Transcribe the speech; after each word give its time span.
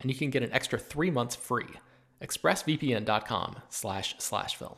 and 0.00 0.10
you 0.10 0.16
can 0.16 0.30
get 0.30 0.42
an 0.42 0.52
extra 0.52 0.78
three 0.78 1.10
months 1.10 1.36
free. 1.36 1.68
ExpressVPN.com 2.22 3.56
slash 3.68 4.14
slash 4.18 4.56
film. 4.56 4.76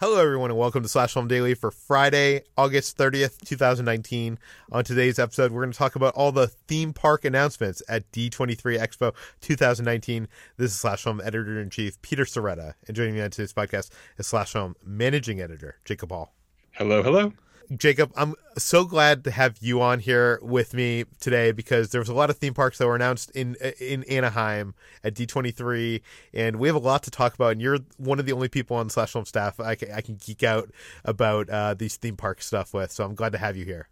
Hello, 0.00 0.20
everyone, 0.20 0.50
and 0.50 0.58
welcome 0.58 0.82
to 0.82 0.88
Slash 0.88 1.14
Film 1.14 1.28
Daily 1.28 1.54
for 1.54 1.70
Friday, 1.70 2.42
August 2.58 2.98
30th, 2.98 3.40
2019. 3.46 4.38
On 4.72 4.82
today's 4.82 5.20
episode, 5.20 5.52
we're 5.52 5.62
going 5.62 5.72
to 5.72 5.78
talk 5.78 5.94
about 5.94 6.14
all 6.14 6.32
the 6.32 6.48
theme 6.48 6.92
park 6.92 7.24
announcements 7.24 7.80
at 7.88 8.10
D23 8.10 8.76
Expo 8.76 9.14
2019. 9.40 10.26
This 10.56 10.72
is 10.72 10.80
Slash 10.80 11.04
Film 11.04 11.20
Editor 11.24 11.60
in 11.60 11.70
Chief 11.70 12.02
Peter 12.02 12.24
Sciretta, 12.24 12.74
and 12.88 12.96
joining 12.96 13.14
me 13.14 13.22
on 13.22 13.30
today's 13.30 13.52
podcast 13.52 13.90
is 14.18 14.26
Slash 14.26 14.52
Film 14.52 14.74
Managing 14.84 15.40
Editor 15.40 15.76
Jacob 15.84 16.10
Hall. 16.10 16.34
Hello, 16.72 17.00
hello. 17.02 17.32
Jacob, 17.76 18.12
I'm 18.16 18.34
so 18.58 18.84
glad 18.84 19.24
to 19.24 19.30
have 19.30 19.58
you 19.60 19.80
on 19.80 20.00
here 20.00 20.38
with 20.42 20.74
me 20.74 21.04
today 21.20 21.52
because 21.52 21.90
there 21.90 22.00
was 22.00 22.08
a 22.08 22.14
lot 22.14 22.30
of 22.30 22.36
theme 22.36 22.54
parks 22.54 22.78
that 22.78 22.86
were 22.86 22.96
announced 22.96 23.30
in 23.30 23.56
in 23.80 24.04
Anaheim 24.04 24.74
at 25.02 25.14
D23, 25.14 26.00
and 26.32 26.56
we 26.56 26.68
have 26.68 26.76
a 26.76 26.80
lot 26.80 27.02
to 27.04 27.10
talk 27.10 27.34
about. 27.34 27.52
And 27.52 27.62
you're 27.62 27.78
one 27.96 28.18
of 28.18 28.26
the 28.26 28.32
only 28.32 28.48
people 28.48 28.76
on 28.76 28.90
Slash 28.90 29.12
Film 29.12 29.24
staff 29.24 29.58
I 29.60 29.74
can, 29.74 29.92
I 29.92 30.00
can 30.00 30.16
geek 30.16 30.42
out 30.42 30.70
about 31.04 31.48
uh, 31.48 31.74
these 31.74 31.96
theme 31.96 32.16
park 32.16 32.42
stuff 32.42 32.74
with. 32.74 32.92
So 32.92 33.04
I'm 33.04 33.14
glad 33.14 33.32
to 33.32 33.38
have 33.38 33.56
you 33.56 33.64
here. 33.64 33.88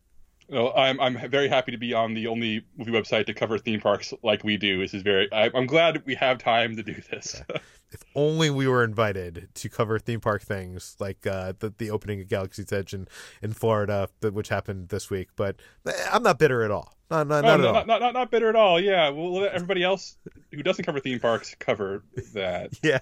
Well, 0.48 0.72
I'm 0.76 1.00
I'm 1.00 1.30
very 1.30 1.48
happy 1.48 1.72
to 1.72 1.78
be 1.78 1.94
on 1.94 2.14
the 2.14 2.26
only 2.26 2.64
movie 2.76 2.92
website 2.92 3.26
to 3.26 3.34
cover 3.34 3.58
theme 3.58 3.80
parks 3.80 4.12
like 4.22 4.44
we 4.44 4.56
do. 4.56 4.80
This 4.80 4.92
is 4.92 5.02
very. 5.02 5.32
I, 5.32 5.50
am 5.54 5.66
glad 5.66 6.04
we 6.04 6.14
have 6.16 6.38
time 6.38 6.76
to 6.76 6.82
do 6.82 6.94
this. 7.10 7.42
if 7.92 8.02
only 8.14 8.50
we 8.50 8.66
were 8.66 8.84
invited 8.84 9.48
to 9.54 9.68
cover 9.68 9.98
theme 9.98 10.20
park 10.20 10.42
things 10.42 10.96
like 10.98 11.26
uh, 11.26 11.52
the 11.58 11.72
the 11.76 11.90
opening 11.90 12.20
of 12.20 12.28
Galaxy's 12.28 12.72
Edge 12.72 12.94
in 12.94 13.08
in 13.42 13.52
Florida, 13.52 14.08
which 14.20 14.48
happened 14.48 14.88
this 14.88 15.10
week. 15.10 15.28
But 15.36 15.56
eh, 15.86 15.92
I'm 16.12 16.22
not 16.22 16.38
bitter 16.38 16.62
at 16.62 16.70
all. 16.70 16.96
Not, 17.12 17.26
not, 17.26 17.44
not, 17.44 17.60
oh, 17.60 17.62
not, 17.62 17.86
not, 17.86 18.00
not, 18.00 18.14
not, 18.14 18.30
bitter 18.30 18.48
at 18.48 18.56
all. 18.56 18.80
Yeah, 18.80 19.10
we'll 19.10 19.34
let 19.34 19.52
everybody 19.52 19.82
else 19.82 20.16
who 20.50 20.62
doesn't 20.62 20.86
cover 20.86 20.98
theme 20.98 21.20
parks 21.20 21.54
cover 21.58 22.02
that. 22.32 22.70
yeah. 22.82 23.00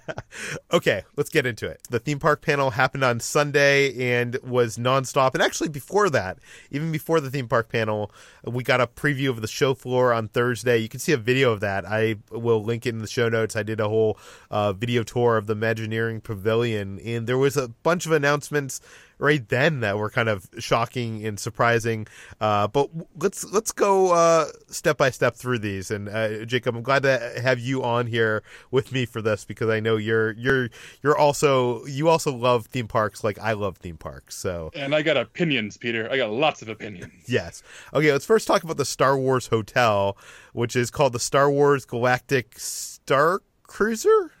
Okay, 0.73 1.03
let's 1.15 1.29
get 1.29 1.45
into 1.45 1.65
it. 1.65 1.81
The 1.89 1.99
theme 1.99 2.19
park 2.19 2.41
panel 2.41 2.71
happened 2.71 3.05
on 3.05 3.21
Sunday 3.21 4.17
and 4.17 4.37
was 4.43 4.77
nonstop. 4.77 5.33
And 5.33 5.41
actually, 5.41 5.69
before 5.69 6.09
that, 6.09 6.39
even 6.71 6.91
before 6.91 7.21
the 7.21 7.31
theme 7.31 7.47
park 7.47 7.69
panel, 7.69 8.11
we 8.43 8.65
got 8.65 8.81
a 8.81 8.87
preview 8.87 9.29
of 9.29 9.39
the 9.39 9.47
show 9.47 9.73
floor 9.73 10.11
on 10.11 10.27
Thursday. 10.27 10.77
You 10.79 10.89
can 10.89 10.99
see 10.99 11.13
a 11.13 11.17
video 11.17 11.53
of 11.53 11.61
that. 11.61 11.85
I 11.85 12.15
will 12.31 12.61
link 12.61 12.85
it 12.85 12.89
in 12.89 12.99
the 12.99 13.07
show 13.07 13.29
notes. 13.29 13.55
I 13.55 13.63
did 13.63 13.79
a 13.79 13.87
whole 13.87 14.17
uh, 14.49 14.73
video 14.81 15.03
tour 15.03 15.37
of 15.37 15.45
the 15.45 15.53
Imagineering 15.53 16.19
Pavilion, 16.19 16.99
and 16.99 17.27
there 17.27 17.37
was 17.37 17.55
a 17.55 17.69
bunch 17.69 18.05
of 18.05 18.11
announcements 18.11 18.81
right 19.21 19.47
then 19.49 19.81
that 19.81 19.97
were 19.97 20.09
kind 20.09 20.27
of 20.27 20.49
shocking 20.57 21.23
and 21.25 21.39
surprising. 21.39 22.07
Uh, 22.41 22.67
but 22.67 22.89
let's 23.17 23.45
let's 23.45 23.71
go 23.71 24.11
uh, 24.11 24.47
step 24.67 24.97
by 24.97 25.11
step 25.11 25.35
through 25.35 25.59
these. 25.59 25.91
And 25.91 26.09
uh, 26.09 26.43
Jacob, 26.45 26.75
I'm 26.75 26.81
glad 26.81 27.03
to 27.03 27.39
have 27.41 27.59
you 27.59 27.83
on 27.83 28.07
here 28.07 28.43
with 28.71 28.91
me 28.91 29.05
for 29.05 29.21
this 29.21 29.45
because 29.45 29.69
I 29.69 29.79
know 29.79 29.95
you're 29.95 30.31
you're 30.31 30.69
you're 31.03 31.17
also 31.17 31.85
you 31.85 32.09
also 32.09 32.35
love 32.35 32.65
theme 32.65 32.87
parks 32.87 33.23
like 33.23 33.39
I 33.39 33.53
love 33.53 33.77
theme 33.77 33.97
parks. 33.97 34.35
So 34.35 34.71
and 34.73 34.93
I 34.93 35.03
got 35.03 35.15
opinions, 35.15 35.77
Peter. 35.77 36.11
I 36.11 36.17
got 36.17 36.31
lots 36.31 36.61
of 36.61 36.67
opinions. 36.67 37.13
Yes. 37.27 37.61
Okay. 37.93 38.11
Let's 38.11 38.25
first 38.25 38.47
talk 38.47 38.63
about 38.63 38.77
the 38.77 38.85
Star 38.85 39.17
Wars 39.17 39.47
Hotel, 39.47 40.17
which 40.53 40.75
is 40.75 40.89
called 40.89 41.13
the 41.13 41.19
Star 41.19 41.49
Wars 41.49 41.85
Galactic 41.85 42.57
Star 42.57 43.41
Cruiser. 43.63 44.31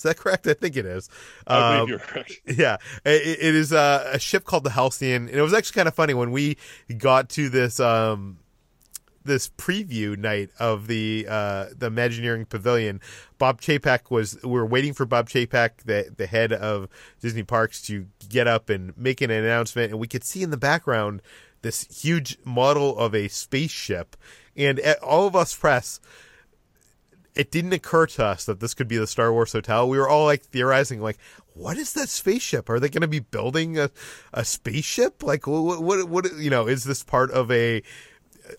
Is 0.00 0.04
that 0.04 0.16
correct? 0.16 0.46
I 0.46 0.54
think 0.54 0.78
it 0.78 0.86
is. 0.86 1.10
I 1.46 1.58
believe 1.58 1.82
um, 1.82 1.88
you're 1.90 1.98
correct. 1.98 2.40
Yeah, 2.46 2.78
it, 3.04 3.38
it 3.38 3.54
is 3.54 3.70
a, 3.70 4.12
a, 4.14 4.18
ship 4.18 4.44
called 4.44 4.64
the 4.64 4.70
Halcyon, 4.70 5.28
and 5.28 5.36
it 5.36 5.42
was 5.42 5.52
actually 5.52 5.74
kind 5.74 5.88
of 5.88 5.94
funny 5.94 6.14
when 6.14 6.30
we 6.30 6.56
got 6.96 7.28
to 7.30 7.50
this 7.50 7.78
um, 7.80 8.38
this 9.26 9.50
preview 9.50 10.16
night 10.16 10.48
of 10.58 10.86
the 10.86 11.26
uh, 11.28 11.66
the 11.76 11.88
Imagineering 11.88 12.46
Pavilion. 12.46 13.02
Bob 13.36 13.60
Chapek 13.60 14.10
was. 14.10 14.38
We 14.42 14.48
were 14.48 14.64
waiting 14.64 14.94
for 14.94 15.04
Bob 15.04 15.28
Chapek, 15.28 15.82
the 15.84 16.10
the 16.16 16.26
head 16.26 16.54
of 16.54 16.88
Disney 17.20 17.42
Parks, 17.42 17.82
to 17.82 18.06
get 18.26 18.46
up 18.46 18.70
and 18.70 18.96
make 18.96 19.20
an 19.20 19.30
announcement, 19.30 19.90
and 19.90 20.00
we 20.00 20.08
could 20.08 20.24
see 20.24 20.42
in 20.42 20.48
the 20.48 20.56
background 20.56 21.20
this 21.60 21.86
huge 22.02 22.38
model 22.42 22.96
of 22.98 23.14
a 23.14 23.28
spaceship, 23.28 24.16
and 24.56 24.80
all 25.02 25.26
of 25.26 25.36
us 25.36 25.54
press 25.54 26.00
it 27.34 27.50
didn't 27.50 27.72
occur 27.72 28.06
to 28.06 28.24
us 28.24 28.44
that 28.44 28.60
this 28.60 28.74
could 28.74 28.88
be 28.88 28.96
the 28.96 29.06
Star 29.06 29.32
Wars 29.32 29.52
hotel. 29.52 29.88
We 29.88 29.98
were 29.98 30.08
all 30.08 30.24
like 30.24 30.42
theorizing, 30.42 31.00
like, 31.00 31.18
what 31.54 31.76
is 31.76 31.92
that 31.94 32.08
spaceship? 32.08 32.68
Are 32.68 32.80
they 32.80 32.88
going 32.88 33.02
to 33.02 33.08
be 33.08 33.20
building 33.20 33.78
a, 33.78 33.90
a 34.32 34.44
spaceship? 34.44 35.22
Like, 35.22 35.46
what, 35.46 35.82
what, 35.82 36.08
what, 36.08 36.36
you 36.38 36.50
know, 36.50 36.66
is 36.66 36.84
this 36.84 37.02
part 37.02 37.30
of 37.30 37.50
a, 37.50 37.82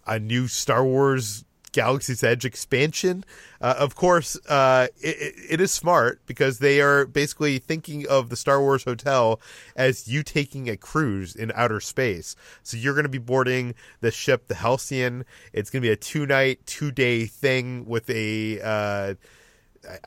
a 0.08 0.20
new 0.20 0.48
Star 0.48 0.84
Wars 0.84 1.46
Galaxy's 1.72 2.24
Edge 2.24 2.46
expansion. 2.46 3.24
Uh, 3.60 3.76
of 3.78 3.96
course, 3.96 4.38
uh, 4.48 4.88
it, 5.00 5.36
it 5.50 5.62
is 5.62 5.72
smart 5.72 6.22
because 6.26 6.60
they 6.60 6.82
are 6.82 7.06
basically 7.06 7.60
thinking 7.60 8.08
of 8.08 8.30
the 8.30 8.36
Star 8.36 8.62
Wars 8.62 8.84
hotel 8.84 9.40
as 9.76 10.08
you 10.08 10.24
taking 10.24 10.70
a 10.70 10.78
cruise 10.78 11.36
in 11.36 11.52
outer 11.56 11.80
space. 11.80 12.36
So 12.64 12.78
you're 12.78 12.94
going 12.94 13.04
to 13.04 13.10
be 13.10 13.18
boarding 13.18 13.76
the 14.02 14.12
ship, 14.12 14.48
the 14.48 14.56
Halcyon. 14.56 15.26
It's 15.54 15.70
going 15.70 15.82
to 15.82 15.88
be 15.88 15.92
a 15.92 15.98
two 15.98 16.26
night, 16.26 16.66
two 16.66 16.92
day 16.92 17.26
thing 17.26 17.86
with 17.86 18.10
a, 18.10 18.60
uh, 18.62 19.14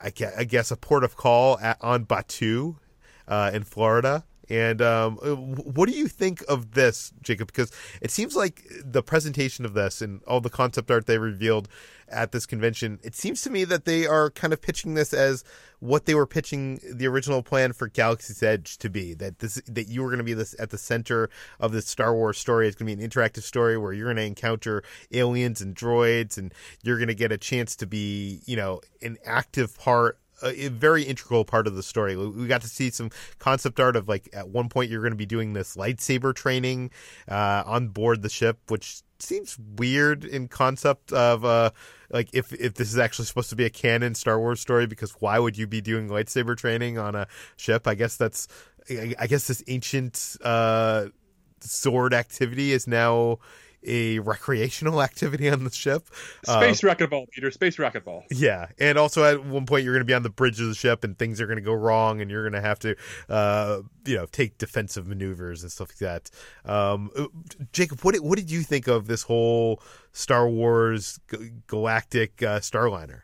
I, 0.01 0.11
I, 0.37 0.43
guess, 0.43 0.71
a 0.71 0.77
port 0.77 1.03
of 1.03 1.15
call 1.15 1.59
at, 1.59 1.77
on 1.81 2.05
Batuu 2.05 2.77
uh, 3.27 3.51
in 3.53 3.63
Florida. 3.63 4.23
And 4.49 4.81
um, 4.81 5.15
what 5.17 5.89
do 5.89 5.95
you 5.95 6.07
think 6.07 6.43
of 6.47 6.71
this, 6.71 7.11
Jacob? 7.21 7.47
Because 7.47 7.71
it 8.01 8.11
seems 8.11 8.35
like 8.35 8.63
the 8.83 9.01
presentation 9.01 9.65
of 9.65 9.73
this 9.73 10.01
and 10.01 10.21
all 10.27 10.41
the 10.41 10.49
concept 10.49 10.91
art 10.91 11.05
they 11.05 11.17
revealed 11.17 11.67
at 12.07 12.31
this 12.31 12.45
convention, 12.45 12.99
it 13.03 13.15
seems 13.15 13.41
to 13.41 13.49
me 13.49 13.63
that 13.65 13.85
they 13.85 14.05
are 14.05 14.29
kind 14.29 14.53
of 14.53 14.61
pitching 14.61 14.93
this 14.93 15.13
as 15.13 15.43
what 15.79 16.05
they 16.05 16.15
were 16.15 16.27
pitching 16.27 16.79
the 16.93 17.07
original 17.07 17.41
plan 17.41 17.73
for 17.73 17.87
Galaxy's 17.87 18.41
Edge 18.43 18.77
to 18.77 18.89
be. 18.89 19.13
That 19.13 19.39
this 19.39 19.61
that 19.67 19.87
you 19.87 20.03
were 20.03 20.09
going 20.09 20.19
to 20.19 20.23
be 20.23 20.33
this 20.33 20.55
at 20.59 20.69
the 20.69 20.77
center 20.77 21.29
of 21.59 21.71
this 21.71 21.87
Star 21.87 22.13
Wars 22.13 22.37
story. 22.37 22.67
It's 22.67 22.75
going 22.75 22.89
to 22.89 22.95
be 22.95 23.03
an 23.03 23.09
interactive 23.09 23.43
story 23.43 23.77
where 23.77 23.93
you're 23.93 24.07
going 24.07 24.17
to 24.17 24.23
encounter 24.23 24.83
aliens 25.11 25.61
and 25.61 25.75
droids, 25.75 26.37
and 26.37 26.53
you're 26.83 26.97
going 26.97 27.07
to 27.07 27.15
get 27.15 27.31
a 27.31 27.37
chance 27.37 27.75
to 27.77 27.87
be, 27.87 28.41
you 28.45 28.55
know, 28.55 28.81
an 29.01 29.17
active 29.25 29.77
part 29.77 30.19
a, 30.41 30.67
very 30.69 31.03
integral 31.03 31.45
part 31.45 31.67
of 31.67 31.75
the 31.75 31.83
story. 31.83 32.15
We 32.15 32.47
got 32.47 32.61
to 32.61 32.67
see 32.67 32.89
some 32.89 33.09
concept 33.39 33.79
art 33.79 33.95
of 33.95 34.07
like 34.07 34.29
at 34.33 34.49
one 34.49 34.69
point 34.69 34.89
you're 34.89 35.01
going 35.01 35.13
to 35.13 35.17
be 35.17 35.25
doing 35.25 35.53
this 35.53 35.75
lightsaber 35.75 36.33
training 36.33 36.91
uh, 37.27 37.63
on 37.65 37.89
board 37.89 38.21
the 38.21 38.29
ship, 38.29 38.59
which 38.67 39.01
seems 39.19 39.57
weird 39.77 40.25
in 40.25 40.47
concept 40.47 41.13
of 41.13 41.45
uh 41.45 41.71
like 42.09 42.29
if 42.33 42.51
if 42.53 42.73
this 42.75 42.91
is 42.91 42.97
actually 42.97 43.25
supposed 43.25 43.49
to 43.49 43.55
be 43.55 43.65
a 43.65 43.69
canon 43.69 44.13
Star 44.13 44.39
Wars 44.39 44.59
story 44.59 44.87
because 44.87 45.11
why 45.19 45.39
would 45.39 45.57
you 45.57 45.67
be 45.67 45.81
doing 45.81 46.09
lightsaber 46.09 46.55
training 46.55 46.97
on 46.97 47.15
a 47.15 47.27
ship? 47.55 47.87
I 47.87 47.95
guess 47.95 48.17
that's 48.17 48.47
I 48.89 49.27
guess 49.27 49.47
this 49.47 49.63
ancient 49.67 50.37
uh 50.43 51.07
sword 51.61 52.13
activity 52.13 52.71
is 52.73 52.87
now 52.87 53.39
a 53.87 54.19
recreational 54.19 55.01
activity 55.09 55.49
on 55.49 55.63
the 55.63 55.71
ship. 55.71 56.07
Space 56.43 56.83
uh, 56.83 56.87
racquetball, 56.87 57.29
Peter. 57.31 57.51
Space 57.51 57.77
racquetball. 57.77 58.23
Yeah, 58.31 58.67
and 58.79 58.97
also 58.97 59.23
at 59.23 59.45
one 59.45 59.65
point 59.65 59.83
you're 59.83 59.93
going 59.93 60.01
to 60.01 60.05
be 60.05 60.13
on 60.13 60.23
the 60.23 60.29
bridge 60.29 60.59
of 60.59 60.67
the 60.67 60.75
ship, 60.75 61.03
and 61.03 61.17
things 61.17 61.39
are 61.41 61.47
going 61.47 61.57
to 61.57 61.63
go 61.63 61.73
wrong, 61.73 62.21
and 62.21 62.29
you're 62.29 62.43
going 62.43 62.61
to 62.61 62.67
have 62.67 62.79
to, 62.79 62.95
uh, 63.29 63.81
you 64.05 64.15
know, 64.15 64.25
take 64.27 64.57
defensive 64.57 65.07
maneuvers 65.07 65.63
and 65.63 65.71
stuff 65.71 65.89
like 65.89 65.97
that. 65.97 66.31
Um, 66.69 67.11
Jacob, 67.71 68.01
what 68.01 68.13
did, 68.13 68.23
what 68.23 68.37
did 68.37 68.51
you 68.51 68.61
think 68.61 68.87
of 68.87 69.07
this 69.07 69.23
whole 69.23 69.81
Star 70.11 70.47
Wars 70.47 71.19
galactic 71.67 72.41
uh, 72.41 72.59
Starliner? 72.59 73.21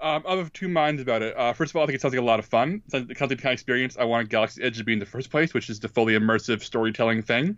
Um, 0.00 0.22
I 0.28 0.36
have 0.36 0.52
two 0.52 0.68
minds 0.68 1.02
about 1.02 1.22
it. 1.22 1.36
Uh, 1.36 1.52
first 1.52 1.72
of 1.72 1.76
all, 1.76 1.82
I 1.82 1.86
think 1.86 1.96
it 1.96 2.00
sounds 2.00 2.14
like 2.14 2.22
a 2.22 2.24
lot 2.24 2.38
of 2.38 2.46
fun. 2.46 2.82
It 2.86 2.90
sounds 2.92 3.02
like 3.02 3.08
the 3.08 3.14
kind 3.16 3.32
of 3.32 3.52
experience 3.52 3.96
I 3.98 4.04
wanted 4.04 4.30
Galaxy 4.30 4.62
Edge 4.62 4.78
to 4.78 4.84
be 4.84 4.92
in 4.92 5.00
the 5.00 5.06
first 5.06 5.30
place, 5.30 5.52
which 5.52 5.68
is 5.68 5.80
the 5.80 5.88
fully 5.88 6.14
immersive 6.14 6.62
storytelling 6.62 7.22
thing. 7.22 7.56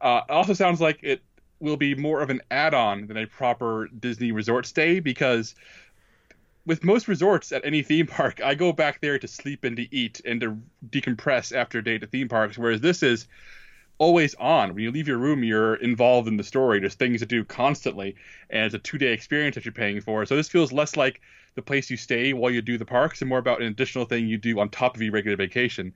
Uh, 0.00 0.20
it 0.28 0.32
also 0.32 0.52
sounds 0.52 0.80
like 0.80 1.00
it 1.02 1.22
will 1.60 1.76
be 1.76 1.94
more 1.94 2.20
of 2.20 2.30
an 2.30 2.42
add-on 2.50 3.06
than 3.06 3.16
a 3.16 3.26
proper 3.26 3.88
Disney 3.88 4.32
resort 4.32 4.66
stay 4.66 5.00
because 5.00 5.54
with 6.66 6.84
most 6.84 7.08
resorts 7.08 7.52
at 7.52 7.64
any 7.64 7.82
theme 7.82 8.06
park, 8.06 8.40
I 8.42 8.54
go 8.54 8.72
back 8.72 9.00
there 9.00 9.18
to 9.18 9.28
sleep 9.28 9.64
and 9.64 9.76
to 9.76 9.94
eat 9.94 10.20
and 10.24 10.40
to 10.40 10.58
decompress 10.90 11.56
after 11.56 11.78
a 11.78 11.84
day 11.84 11.94
at 11.94 12.10
theme 12.10 12.28
parks, 12.28 12.58
whereas 12.58 12.80
this 12.80 13.02
is 13.02 13.28
always 13.98 14.34
on. 14.34 14.74
When 14.74 14.82
you 14.82 14.90
leave 14.90 15.08
your 15.08 15.18
room, 15.18 15.42
you're 15.42 15.76
involved 15.76 16.28
in 16.28 16.36
the 16.36 16.44
story. 16.44 16.80
There's 16.80 16.94
things 16.94 17.20
to 17.20 17.26
do 17.26 17.44
constantly, 17.44 18.16
and 18.50 18.66
it's 18.66 18.74
a 18.74 18.78
two-day 18.78 19.12
experience 19.12 19.54
that 19.54 19.64
you're 19.64 19.72
paying 19.72 20.00
for. 20.00 20.26
So 20.26 20.36
this 20.36 20.48
feels 20.48 20.72
less 20.72 20.96
like 20.96 21.20
the 21.54 21.62
place 21.62 21.88
you 21.88 21.96
stay 21.96 22.32
while 22.32 22.50
you 22.50 22.60
do 22.60 22.76
the 22.76 22.84
parks 22.84 23.22
and 23.22 23.28
more 23.28 23.38
about 23.38 23.62
an 23.62 23.68
additional 23.68 24.04
thing 24.04 24.26
you 24.26 24.36
do 24.36 24.58
on 24.60 24.68
top 24.68 24.96
of 24.96 25.02
your 25.02 25.12
regular 25.12 25.36
vacation. 25.36 25.94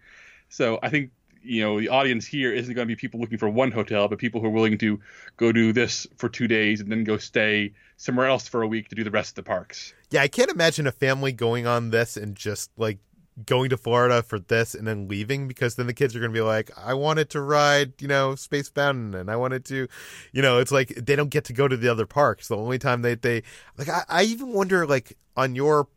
So 0.49 0.79
I 0.83 0.89
think 0.89 1.11
you 1.43 1.63
know 1.63 1.81
the 1.81 1.89
audience 1.89 2.27
here 2.27 2.53
isn't 2.53 2.75
going 2.75 2.87
to 2.87 2.95
be 2.95 2.97
people 2.97 3.21
looking 3.21 3.39
for 3.39 3.49
one 3.49 3.71
hotel, 3.71 4.09
but 4.09 4.19
people 4.19 4.41
who 4.41 4.47
are 4.47 4.51
willing 4.51 4.79
to 4.79 5.01
go 5.37 5.53
do 5.53 5.73
this 5.73 6.07
for 6.17 6.29
two 6.29 6.49
days 6.49 6.81
and 6.81 6.91
then 6.91 7.05
go 7.05 7.17
stay 7.17 7.73
somewhere 7.97 8.27
else 8.27 8.49
for 8.49 8.63
a 8.63 8.67
week 8.67 8.89
to 8.89 8.95
do 8.95 9.05
the 9.05 9.11
rest 9.11 9.31
of 9.31 9.45
the 9.45 9.49
parks. 9.49 9.95
Yeah, 10.11 10.23
I 10.23 10.29
can't 10.29 10.51
imagine 10.51 10.87
a 10.87 10.93
family 10.93 11.33
going 11.33 11.67
on 11.67 11.91
this 11.91 12.17
and 12.17 12.35
just 12.35 12.71
like 12.77 12.99
going 13.47 13.71
to 13.71 13.77
Florida 13.77 14.23
for 14.23 14.39
this 14.39 14.75
and 14.75 14.87
then 14.87 15.09
leaving 15.09 15.49
because 15.49 15.77
then 15.77 15.87
the 15.87 15.95
kids 15.95 16.15
are 16.15 16.21
going 16.21 16.33
to 16.33 16.37
be 16.37 16.43
like, 16.43 16.71
I 16.77 16.95
wanted 16.95 17.31
to 17.31 17.41
ride, 17.41 17.93
you 18.01 18.09
know, 18.09 18.35
Space 18.35 18.71
Mountain 18.75 19.15
and 19.15 19.31
I 19.31 19.37
wanted 19.37 19.65
to, 19.67 19.89
you 20.33 20.43
know, 20.43 20.59
it's 20.59 20.73
like 20.73 20.89
they 20.89 21.17
don't 21.17 21.31
get 21.31 21.45
to 21.45 21.53
go 21.53 21.69
to 21.69 21.77
the 21.77 21.89
other 21.89 22.07
parks. 22.07 22.49
The 22.49 22.57
only 22.57 22.79
time 22.79 23.03
they, 23.03 23.15
they 23.15 23.43
like, 23.79 23.89
I, 23.89 24.03
I 24.09 24.23
even 24.25 24.53
wonder, 24.53 24.87
like, 24.87 25.17
on 25.37 25.55
your 25.55 25.89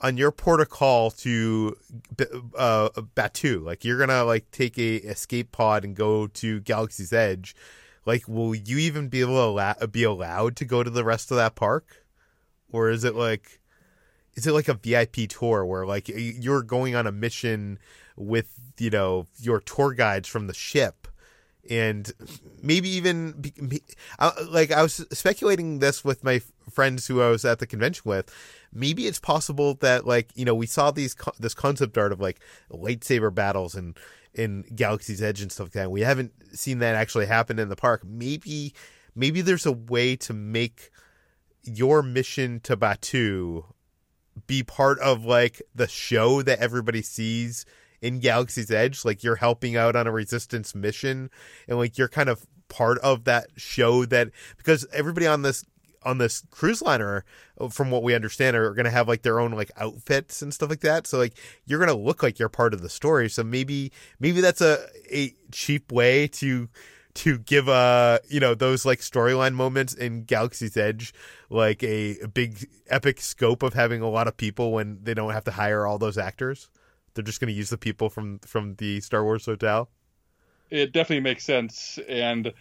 on 0.00 0.16
your 0.16 0.32
port 0.32 0.60
of 0.60 0.70
call 0.70 1.10
to 1.10 1.76
uh, 2.56 2.88
Batuu, 3.14 3.62
like 3.62 3.84
you're 3.84 3.98
gonna 3.98 4.24
like 4.24 4.50
take 4.50 4.78
a 4.78 4.96
escape 4.96 5.52
pod 5.52 5.84
and 5.84 5.94
go 5.94 6.26
to 6.26 6.60
Galaxy's 6.60 7.12
Edge, 7.12 7.54
like 8.06 8.26
will 8.26 8.54
you 8.54 8.78
even 8.78 9.08
be 9.08 9.20
able 9.20 9.34
to 9.34 9.40
allow- 9.40 9.86
be 9.90 10.04
allowed 10.04 10.56
to 10.56 10.64
go 10.64 10.82
to 10.82 10.90
the 10.90 11.04
rest 11.04 11.30
of 11.30 11.36
that 11.36 11.54
park, 11.54 12.06
or 12.72 12.90
is 12.90 13.04
it 13.04 13.14
like, 13.14 13.60
is 14.34 14.46
it 14.46 14.52
like 14.52 14.68
a 14.68 14.74
VIP 14.74 15.28
tour 15.28 15.64
where 15.64 15.86
like 15.86 16.08
you're 16.08 16.62
going 16.62 16.94
on 16.94 17.06
a 17.06 17.12
mission 17.12 17.78
with 18.16 18.54
you 18.78 18.90
know 18.90 19.26
your 19.38 19.60
tour 19.60 19.92
guides 19.92 20.28
from 20.28 20.46
the 20.46 20.54
ship? 20.54 21.06
and 21.68 22.12
maybe 22.62 22.88
even 22.88 23.50
like 24.48 24.72
I 24.72 24.82
was 24.82 25.06
speculating 25.12 25.78
this 25.78 26.04
with 26.04 26.24
my 26.24 26.40
friends 26.70 27.06
who 27.06 27.20
I 27.20 27.28
was 27.28 27.44
at 27.44 27.58
the 27.58 27.66
convention 27.66 28.02
with 28.06 28.32
maybe 28.72 29.06
it's 29.06 29.18
possible 29.18 29.74
that 29.74 30.06
like 30.06 30.30
you 30.34 30.44
know 30.44 30.54
we 30.54 30.66
saw 30.66 30.90
these 30.90 31.16
this 31.38 31.54
concept 31.54 31.96
art 31.98 32.12
of 32.12 32.20
like 32.20 32.40
lightsaber 32.70 33.34
battles 33.34 33.74
and 33.74 33.96
in 34.34 34.64
Galaxy's 34.74 35.22
Edge 35.22 35.42
and 35.42 35.50
stuff 35.50 35.66
like 35.66 35.72
that. 35.72 35.90
We 35.90 36.02
haven't 36.02 36.32
seen 36.56 36.78
that 36.78 36.94
actually 36.94 37.26
happen 37.26 37.58
in 37.58 37.68
the 37.68 37.76
park. 37.76 38.02
Maybe 38.04 38.74
maybe 39.14 39.40
there's 39.40 39.66
a 39.66 39.72
way 39.72 40.16
to 40.16 40.32
make 40.32 40.90
your 41.62 42.02
mission 42.02 42.60
to 42.60 42.76
Batuu 42.76 43.64
be 44.46 44.62
part 44.62 44.98
of 45.00 45.24
like 45.24 45.60
the 45.74 45.88
show 45.88 46.42
that 46.42 46.60
everybody 46.60 47.02
sees 47.02 47.66
in 48.00 48.20
Galaxy's 48.20 48.70
Edge. 48.70 49.04
Like 49.04 49.22
you're 49.22 49.36
helping 49.36 49.76
out 49.76 49.96
on 49.96 50.06
a 50.06 50.12
resistance 50.12 50.74
mission 50.74 51.30
and 51.68 51.78
like 51.78 51.98
you're 51.98 52.08
kind 52.08 52.28
of 52.28 52.46
part 52.68 52.98
of 52.98 53.24
that 53.24 53.48
show 53.56 54.04
that 54.06 54.30
because 54.56 54.86
everybody 54.92 55.26
on 55.26 55.42
this 55.42 55.64
on 56.02 56.18
this 56.18 56.44
cruise 56.50 56.82
liner, 56.82 57.24
from 57.70 57.90
what 57.90 58.02
we 58.02 58.14
understand, 58.14 58.56
are 58.56 58.74
going 58.74 58.84
to 58.84 58.90
have 58.90 59.08
like 59.08 59.22
their 59.22 59.40
own 59.40 59.52
like 59.52 59.70
outfits 59.76 60.42
and 60.42 60.52
stuff 60.52 60.70
like 60.70 60.80
that. 60.80 61.06
So 61.06 61.18
like 61.18 61.34
you're 61.66 61.78
going 61.78 61.96
to 61.96 62.02
look 62.02 62.22
like 62.22 62.38
you're 62.38 62.48
part 62.48 62.74
of 62.74 62.82
the 62.82 62.88
story. 62.88 63.28
So 63.28 63.42
maybe 63.42 63.92
maybe 64.18 64.40
that's 64.40 64.60
a 64.60 64.78
a 65.12 65.34
cheap 65.50 65.92
way 65.92 66.28
to 66.28 66.68
to 67.12 67.38
give 67.38 67.68
uh, 67.68 68.18
you 68.28 68.40
know 68.40 68.54
those 68.54 68.84
like 68.84 69.00
storyline 69.00 69.54
moments 69.54 69.94
in 69.94 70.24
Galaxy's 70.24 70.76
Edge 70.76 71.12
like 71.48 71.82
a, 71.82 72.18
a 72.20 72.28
big 72.28 72.68
epic 72.88 73.20
scope 73.20 73.62
of 73.62 73.74
having 73.74 74.00
a 74.00 74.08
lot 74.08 74.28
of 74.28 74.36
people 74.36 74.72
when 74.72 75.00
they 75.02 75.14
don't 75.14 75.32
have 75.32 75.44
to 75.44 75.50
hire 75.50 75.86
all 75.86 75.98
those 75.98 76.18
actors. 76.18 76.70
They're 77.14 77.24
just 77.24 77.40
going 77.40 77.48
to 77.48 77.54
use 77.54 77.70
the 77.70 77.78
people 77.78 78.08
from 78.08 78.38
from 78.40 78.76
the 78.76 79.00
Star 79.00 79.24
Wars 79.24 79.46
hotel. 79.46 79.90
It 80.70 80.92
definitely 80.92 81.22
makes 81.24 81.44
sense 81.44 81.98
and 82.08 82.52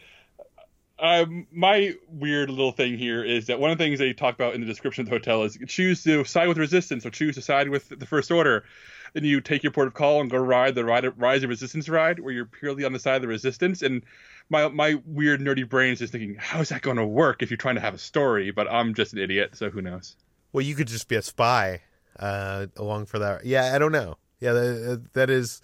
uh, 1.02 1.26
my 1.52 1.94
weird 2.10 2.50
little 2.50 2.72
thing 2.72 2.98
here 2.98 3.24
is 3.24 3.48
that 3.48 3.60
one 3.60 3.72
of 3.72 3.78
the 3.78 3.84
things 3.84 4.00
they 4.00 4.14
talk 4.14 4.36
about 4.36 4.54
in 4.54 4.62
the 4.62 4.68
description 4.68 5.02
of 5.04 5.10
the 5.10 5.16
hotel 5.16 5.44
is 5.44 5.58
choose 5.68 6.04
to 6.04 6.24
side 6.26 6.48
with 6.48 6.58
resistance 6.58 7.06
or 7.06 7.10
choose 7.10 7.36
to 7.36 7.42
side 7.42 7.70
with 7.70 7.90
the 7.90 8.06
first 8.06 8.32
order. 8.32 8.66
Then 9.14 9.24
you 9.24 9.42
take 9.42 9.64
your 9.64 9.72
port 9.72 9.88
of 9.88 9.94
call 9.94 10.22
and 10.22 10.30
go 10.30 10.38
ride 10.38 10.76
the 10.76 10.86
ride, 10.86 11.06
rise 11.20 11.44
of 11.44 11.50
resistance 11.50 11.90
ride, 11.90 12.20
where 12.20 12.34
you're 12.34 12.46
purely 12.46 12.84
on 12.84 12.94
the 12.94 13.00
side 13.00 13.16
of 13.16 13.22
the 13.22 13.28
resistance. 13.28 13.82
And 13.82 14.04
my 14.50 14.68
my 14.68 15.02
weird 15.06 15.42
nerdy 15.42 15.68
brain 15.68 15.94
is 15.94 16.00
just 16.00 16.12
thinking, 16.12 16.36
how 16.36 16.60
is 16.60 16.70
that 16.70 16.82
going 16.82 16.98
to 16.98 17.06
work 17.06 17.42
if 17.42 17.50
you're 17.50 17.58
trying 17.58 17.76
to 17.76 17.82
have 17.82 17.94
a 17.94 18.00
story? 18.00 18.52
But 18.52 18.72
I'm 18.72 18.94
just 18.94 19.14
an 19.14 19.20
idiot, 19.20 19.56
so 19.56 19.70
who 19.70 19.82
knows? 19.82 20.16
Well, 20.54 20.64
you 20.64 20.76
could 20.76 20.88
just 20.88 21.08
be 21.08 21.16
a 21.16 21.22
spy 21.22 21.82
uh, 22.20 22.68
along 22.78 23.08
for 23.08 23.20
that. 23.20 23.46
Yeah, 23.46 23.74
I 23.74 23.80
don't 23.80 23.92
know. 23.92 24.18
Yeah, 24.40 24.54
that, 24.54 25.14
that 25.14 25.30
is. 25.30 25.62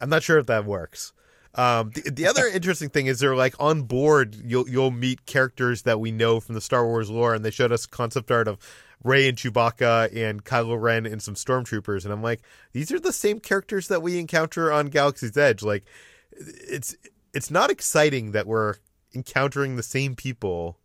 I'm 0.00 0.10
not 0.10 0.22
sure 0.22 0.38
if 0.38 0.46
that 0.46 0.64
works. 0.64 1.12
Um, 1.56 1.90
the, 1.90 2.10
the 2.10 2.26
other 2.26 2.46
interesting 2.46 2.88
thing 2.88 3.06
is 3.06 3.20
they're 3.20 3.36
like 3.36 3.54
on 3.60 3.82
board. 3.82 4.36
You'll 4.44 4.68
you'll 4.68 4.90
meet 4.90 5.24
characters 5.26 5.82
that 5.82 6.00
we 6.00 6.10
know 6.10 6.40
from 6.40 6.54
the 6.54 6.60
Star 6.60 6.84
Wars 6.84 7.10
lore, 7.10 7.34
and 7.34 7.44
they 7.44 7.50
showed 7.50 7.72
us 7.72 7.86
concept 7.86 8.30
art 8.30 8.48
of 8.48 8.58
Rey 9.04 9.28
and 9.28 9.36
Chewbacca 9.36 10.16
and 10.16 10.44
Kylo 10.44 10.80
Ren 10.80 11.06
and 11.06 11.22
some 11.22 11.34
stormtroopers, 11.34 12.04
and 12.04 12.12
I'm 12.12 12.22
like, 12.22 12.40
these 12.72 12.90
are 12.90 12.98
the 12.98 13.12
same 13.12 13.38
characters 13.38 13.88
that 13.88 14.02
we 14.02 14.18
encounter 14.18 14.72
on 14.72 14.86
Galaxy's 14.86 15.36
Edge. 15.36 15.62
Like, 15.62 15.84
it's 16.32 16.96
it's 17.32 17.50
not 17.50 17.70
exciting 17.70 18.32
that 18.32 18.46
we're 18.46 18.76
encountering 19.14 19.76
the 19.76 19.82
same 19.82 20.16
people. 20.16 20.78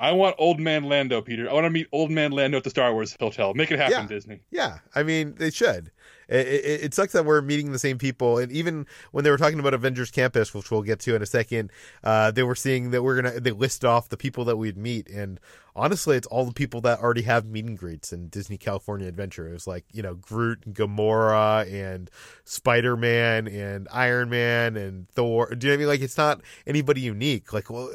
I 0.00 0.12
want 0.12 0.34
Old 0.38 0.58
Man 0.58 0.84
Lando, 0.84 1.20
Peter. 1.20 1.48
I 1.48 1.52
want 1.52 1.64
to 1.64 1.70
meet 1.70 1.86
Old 1.92 2.10
Man 2.10 2.32
Lando 2.32 2.56
at 2.56 2.64
the 2.64 2.70
Star 2.70 2.92
Wars 2.92 3.16
Hotel. 3.20 3.54
Make 3.54 3.70
it 3.70 3.78
happen, 3.78 3.92
yeah. 3.92 4.06
Disney. 4.06 4.40
Yeah, 4.50 4.78
I 4.94 5.02
mean 5.02 5.34
they 5.36 5.50
should. 5.50 5.92
It, 6.28 6.46
it, 6.46 6.84
it, 6.84 6.94
sucks 6.94 7.12
that 7.12 7.24
we're 7.24 7.42
meeting 7.42 7.72
the 7.72 7.78
same 7.78 7.98
people, 7.98 8.38
and 8.38 8.50
even 8.52 8.86
when 9.12 9.24
they 9.24 9.30
were 9.30 9.36
talking 9.36 9.58
about 9.58 9.74
Avengers 9.74 10.10
Campus, 10.10 10.54
which 10.54 10.70
we'll 10.70 10.82
get 10.82 11.00
to 11.00 11.14
in 11.14 11.22
a 11.22 11.26
second, 11.26 11.70
uh, 12.02 12.30
they 12.30 12.42
were 12.42 12.54
seeing 12.54 12.90
that 12.90 13.02
we're 13.02 13.20
gonna 13.20 13.40
they 13.40 13.50
list 13.50 13.84
off 13.84 14.08
the 14.08 14.16
people 14.16 14.44
that 14.46 14.56
we'd 14.56 14.76
meet, 14.76 15.08
and 15.08 15.40
honestly, 15.76 16.16
it's 16.16 16.26
all 16.26 16.44
the 16.44 16.52
people 16.52 16.80
that 16.82 17.00
already 17.00 17.22
have 17.22 17.46
meet 17.46 17.64
and 17.64 17.78
greets 17.78 18.12
in 18.12 18.28
Disney 18.28 18.56
California 18.56 19.08
Adventure. 19.08 19.48
It 19.48 19.52
was 19.52 19.66
like 19.66 19.84
you 19.92 20.02
know 20.02 20.14
Groot 20.14 20.64
and 20.66 20.74
Gamora 20.74 21.70
and 21.72 22.10
Spider 22.44 22.96
Man 22.96 23.46
and 23.48 23.88
Iron 23.92 24.30
Man 24.30 24.76
and 24.76 25.08
Thor. 25.10 25.54
Do 25.54 25.66
you 25.66 25.72
know 25.72 25.74
what 25.74 25.74
I 25.74 25.78
mean? 25.78 25.88
Like 25.88 26.00
it's 26.00 26.18
not 26.18 26.40
anybody 26.66 27.00
unique. 27.00 27.52
Like 27.52 27.70
well 27.70 27.90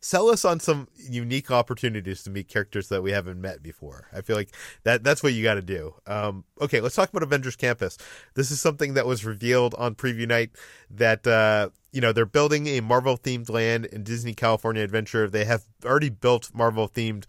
sell 0.00 0.28
us 0.28 0.44
on 0.44 0.60
some 0.60 0.88
unique 0.96 1.50
opportunities 1.50 2.22
to 2.22 2.30
meet 2.30 2.48
characters 2.48 2.88
that 2.88 3.02
we 3.02 3.12
haven't 3.12 3.40
met 3.40 3.62
before. 3.62 4.08
I 4.12 4.20
feel 4.20 4.36
like 4.36 4.54
that 4.84 5.02
that's 5.02 5.22
what 5.22 5.32
you 5.32 5.42
got 5.42 5.54
to 5.54 5.62
do. 5.62 5.94
Um, 6.06 6.44
okay, 6.60 6.80
let's 6.80 6.94
talk 6.94 7.10
about 7.10 7.22
Avengers 7.22 7.56
Campus. 7.56 7.98
This 8.34 8.50
is 8.50 8.60
something 8.60 8.94
that 8.94 9.06
was 9.06 9.24
revealed 9.24 9.74
on 9.74 9.94
preview 9.94 10.28
night 10.28 10.50
that 10.90 11.26
uh, 11.26 11.70
you 11.92 12.00
know 12.00 12.12
they're 12.12 12.26
building 12.26 12.66
a 12.68 12.80
Marvel 12.80 13.16
themed 13.16 13.50
land 13.50 13.86
in 13.86 14.02
Disney 14.02 14.34
California 14.34 14.82
Adventure. 14.82 15.28
They 15.28 15.44
have 15.44 15.64
already 15.84 16.10
built 16.10 16.50
Marvel 16.54 16.88
themed 16.88 17.24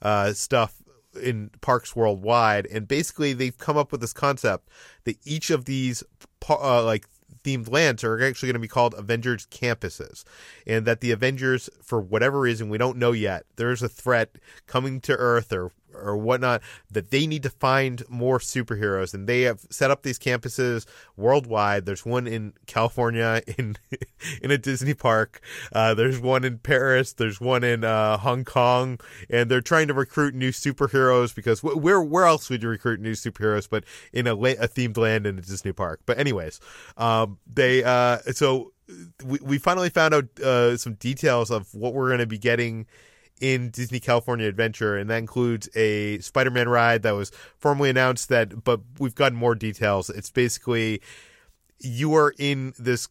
uh, 0.00 0.32
stuff 0.32 0.76
in 1.20 1.50
parks 1.60 1.94
worldwide, 1.94 2.66
and 2.66 2.88
basically 2.88 3.32
they've 3.32 3.58
come 3.58 3.76
up 3.76 3.92
with 3.92 4.00
this 4.00 4.12
concept 4.12 4.68
that 5.04 5.18
each 5.24 5.50
of 5.50 5.64
these 5.64 6.02
uh, 6.48 6.84
like 6.84 7.06
themed 7.44 7.70
lands 7.70 8.04
are 8.04 8.22
actually 8.22 8.48
going 8.48 8.54
to 8.54 8.60
be 8.60 8.68
called 8.68 8.94
Avengers 8.94 9.46
campuses. 9.46 10.24
And 10.66 10.86
that 10.86 11.00
the 11.00 11.10
Avengers, 11.10 11.68
for 11.82 12.00
whatever 12.00 12.40
reason, 12.40 12.68
we 12.68 12.78
don't 12.78 12.98
know 12.98 13.12
yet, 13.12 13.44
there's 13.56 13.82
a 13.82 13.88
threat 13.88 14.36
coming 14.66 15.00
to 15.02 15.16
Earth 15.16 15.52
or 15.52 15.72
or 16.02 16.16
whatnot 16.16 16.62
that 16.90 17.10
they 17.10 17.26
need 17.26 17.42
to 17.42 17.50
find 17.50 18.02
more 18.08 18.38
superheroes. 18.38 19.14
And 19.14 19.28
they 19.28 19.42
have 19.42 19.60
set 19.70 19.90
up 19.90 20.02
these 20.02 20.18
campuses 20.18 20.86
worldwide. 21.16 21.86
There's 21.86 22.04
one 22.04 22.26
in 22.26 22.54
california 22.66 23.42
in 23.58 23.76
in 24.42 24.50
a 24.50 24.58
disney 24.58 24.94
park. 24.94 25.40
Uh, 25.72 25.94
there's 25.94 26.20
one 26.20 26.44
in 26.44 26.58
paris. 26.58 27.12
There's 27.12 27.40
one 27.40 27.64
in 27.64 27.84
uh, 27.84 28.18
hong 28.18 28.44
kong. 28.44 29.00
And 29.30 29.50
they're 29.50 29.60
trying 29.60 29.88
to 29.88 29.94
recruit 29.94 30.34
new 30.34 30.50
superheroes 30.50 31.34
because 31.34 31.62
where 31.62 32.00
where 32.00 32.26
else 32.26 32.50
would 32.50 32.62
you 32.62 32.68
recruit 32.68 33.00
new 33.00 33.12
superheroes 33.12 33.68
but 33.68 33.84
in 34.12 34.26
a, 34.26 34.34
a 34.34 34.68
themed 34.68 34.96
land 34.96 35.26
in 35.26 35.38
a 35.38 35.42
disney 35.42 35.72
park? 35.72 36.00
But 36.06 36.18
anyways 36.18 36.60
um, 36.96 37.38
they 37.52 37.84
uh, 37.84 38.18
so 38.32 38.72
we 39.24 39.38
we 39.42 39.58
finally 39.58 39.90
found 39.90 40.14
out 40.14 40.40
uh, 40.40 40.76
some 40.76 40.94
details 40.94 41.50
of 41.50 41.72
what 41.74 41.94
we're 41.94 42.08
going 42.08 42.18
to 42.18 42.26
be 42.26 42.38
getting 42.38 42.86
in 43.42 43.70
Disney 43.70 43.98
California 43.98 44.46
Adventure, 44.46 44.96
and 44.96 45.10
that 45.10 45.16
includes 45.16 45.68
a 45.74 46.20
Spider-Man 46.20 46.68
ride 46.68 47.02
that 47.02 47.10
was 47.10 47.32
formally 47.58 47.90
announced. 47.90 48.28
That, 48.28 48.62
but 48.62 48.80
we've 49.00 49.16
gotten 49.16 49.36
more 49.36 49.56
details. 49.56 50.08
It's 50.08 50.30
basically 50.30 51.02
you 51.80 52.14
are 52.14 52.32
in 52.38 52.72
this. 52.78 53.08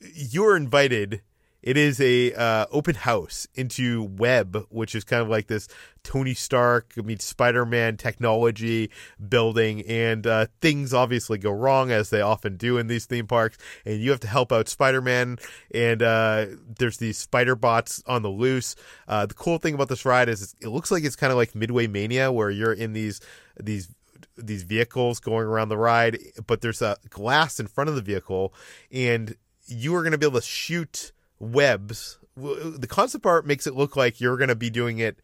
You 0.00 0.44
are 0.44 0.54
invited 0.54 1.22
it 1.62 1.76
is 1.76 2.00
a 2.00 2.32
uh, 2.34 2.66
open 2.70 2.94
house 2.94 3.48
into 3.54 4.04
Web, 4.04 4.66
which 4.70 4.94
is 4.94 5.04
kind 5.04 5.22
of 5.22 5.28
like 5.28 5.48
this 5.48 5.68
Tony 6.04 6.34
Stark 6.34 6.96
meets 6.96 7.24
Spider 7.24 7.66
Man 7.66 7.96
technology 7.96 8.90
building, 9.28 9.82
and 9.82 10.26
uh, 10.26 10.46
things 10.60 10.94
obviously 10.94 11.38
go 11.38 11.50
wrong 11.50 11.90
as 11.90 12.10
they 12.10 12.20
often 12.20 12.56
do 12.56 12.78
in 12.78 12.86
these 12.86 13.06
theme 13.06 13.26
parks. 13.26 13.58
And 13.84 14.00
you 14.00 14.10
have 14.10 14.20
to 14.20 14.28
help 14.28 14.52
out 14.52 14.68
Spider 14.68 15.02
Man, 15.02 15.38
and 15.72 16.02
uh, 16.02 16.46
there's 16.78 16.98
these 16.98 17.18
spider 17.18 17.56
bots 17.56 18.02
on 18.06 18.22
the 18.22 18.30
loose. 18.30 18.76
Uh, 19.06 19.26
the 19.26 19.34
cool 19.34 19.58
thing 19.58 19.74
about 19.74 19.88
this 19.88 20.04
ride 20.04 20.28
is 20.28 20.54
it 20.60 20.68
looks 20.68 20.90
like 20.90 21.04
it's 21.04 21.16
kind 21.16 21.32
of 21.32 21.36
like 21.36 21.54
Midway 21.54 21.86
Mania, 21.86 22.30
where 22.30 22.50
you're 22.50 22.72
in 22.72 22.92
these 22.92 23.20
these 23.60 23.88
these 24.36 24.62
vehicles 24.62 25.18
going 25.18 25.46
around 25.46 25.68
the 25.68 25.76
ride, 25.76 26.18
but 26.46 26.60
there's 26.60 26.82
a 26.82 26.96
glass 27.10 27.58
in 27.58 27.66
front 27.66 27.90
of 27.90 27.96
the 27.96 28.02
vehicle, 28.02 28.54
and 28.92 29.36
you 29.66 29.94
are 29.94 30.02
going 30.02 30.12
to 30.12 30.18
be 30.18 30.26
able 30.26 30.40
to 30.40 30.46
shoot 30.46 31.12
webs. 31.38 32.18
The 32.36 32.86
concept 32.88 33.26
art 33.26 33.46
makes 33.46 33.66
it 33.66 33.74
look 33.74 33.96
like 33.96 34.20
you're 34.20 34.36
going 34.36 34.48
to 34.48 34.56
be 34.56 34.70
doing 34.70 34.98
it 34.98 35.20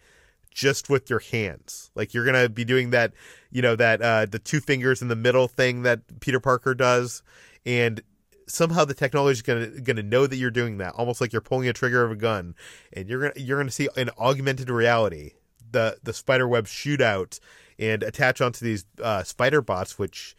just 0.50 0.88
with 0.88 1.10
your 1.10 1.18
hands. 1.18 1.90
Like 1.94 2.14
you're 2.14 2.24
going 2.24 2.40
to 2.40 2.48
be 2.48 2.64
doing 2.64 2.90
that, 2.90 3.12
you 3.50 3.62
know, 3.62 3.76
that 3.76 4.02
uh 4.02 4.26
the 4.26 4.38
two 4.38 4.60
fingers 4.60 5.02
in 5.02 5.08
the 5.08 5.16
middle 5.16 5.48
thing 5.48 5.82
that 5.82 6.20
Peter 6.20 6.40
Parker 6.40 6.74
does 6.74 7.22
and 7.66 8.00
somehow 8.46 8.84
the 8.84 8.94
technology 8.94 9.32
is 9.32 9.42
going 9.42 9.72
to 9.72 9.80
going 9.80 9.96
to 9.96 10.02
know 10.02 10.26
that 10.26 10.36
you're 10.36 10.50
doing 10.50 10.78
that, 10.78 10.94
almost 10.94 11.20
like 11.20 11.32
you're 11.32 11.42
pulling 11.42 11.68
a 11.68 11.72
trigger 11.72 12.04
of 12.04 12.10
a 12.10 12.16
gun 12.16 12.54
and 12.92 13.08
you're 13.08 13.20
going 13.20 13.32
to 13.32 13.40
you're 13.40 13.62
to 13.62 13.70
see 13.70 13.88
an 13.96 14.10
augmented 14.18 14.70
reality 14.70 15.32
the 15.74 15.98
the 16.02 16.14
spider 16.14 16.48
web 16.48 16.66
shootout 16.66 17.38
and 17.78 18.02
attach 18.02 18.40
onto 18.40 18.64
these 18.64 18.86
uh, 19.02 19.22
spider 19.22 19.60
bots 19.60 19.98
which 19.98 20.34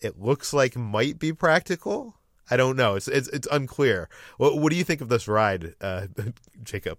it 0.00 0.18
looks 0.18 0.52
like 0.52 0.76
might 0.76 1.18
be 1.18 1.32
practical 1.32 2.16
I 2.50 2.56
don't 2.56 2.76
know. 2.76 2.96
It's 2.96 3.08
it's, 3.08 3.28
it's 3.28 3.48
unclear. 3.50 4.08
What, 4.38 4.58
what 4.58 4.70
do 4.70 4.76
you 4.76 4.84
think 4.84 5.00
of 5.00 5.08
this 5.08 5.28
ride, 5.28 5.74
uh, 5.80 6.06
Jacob? 6.62 6.98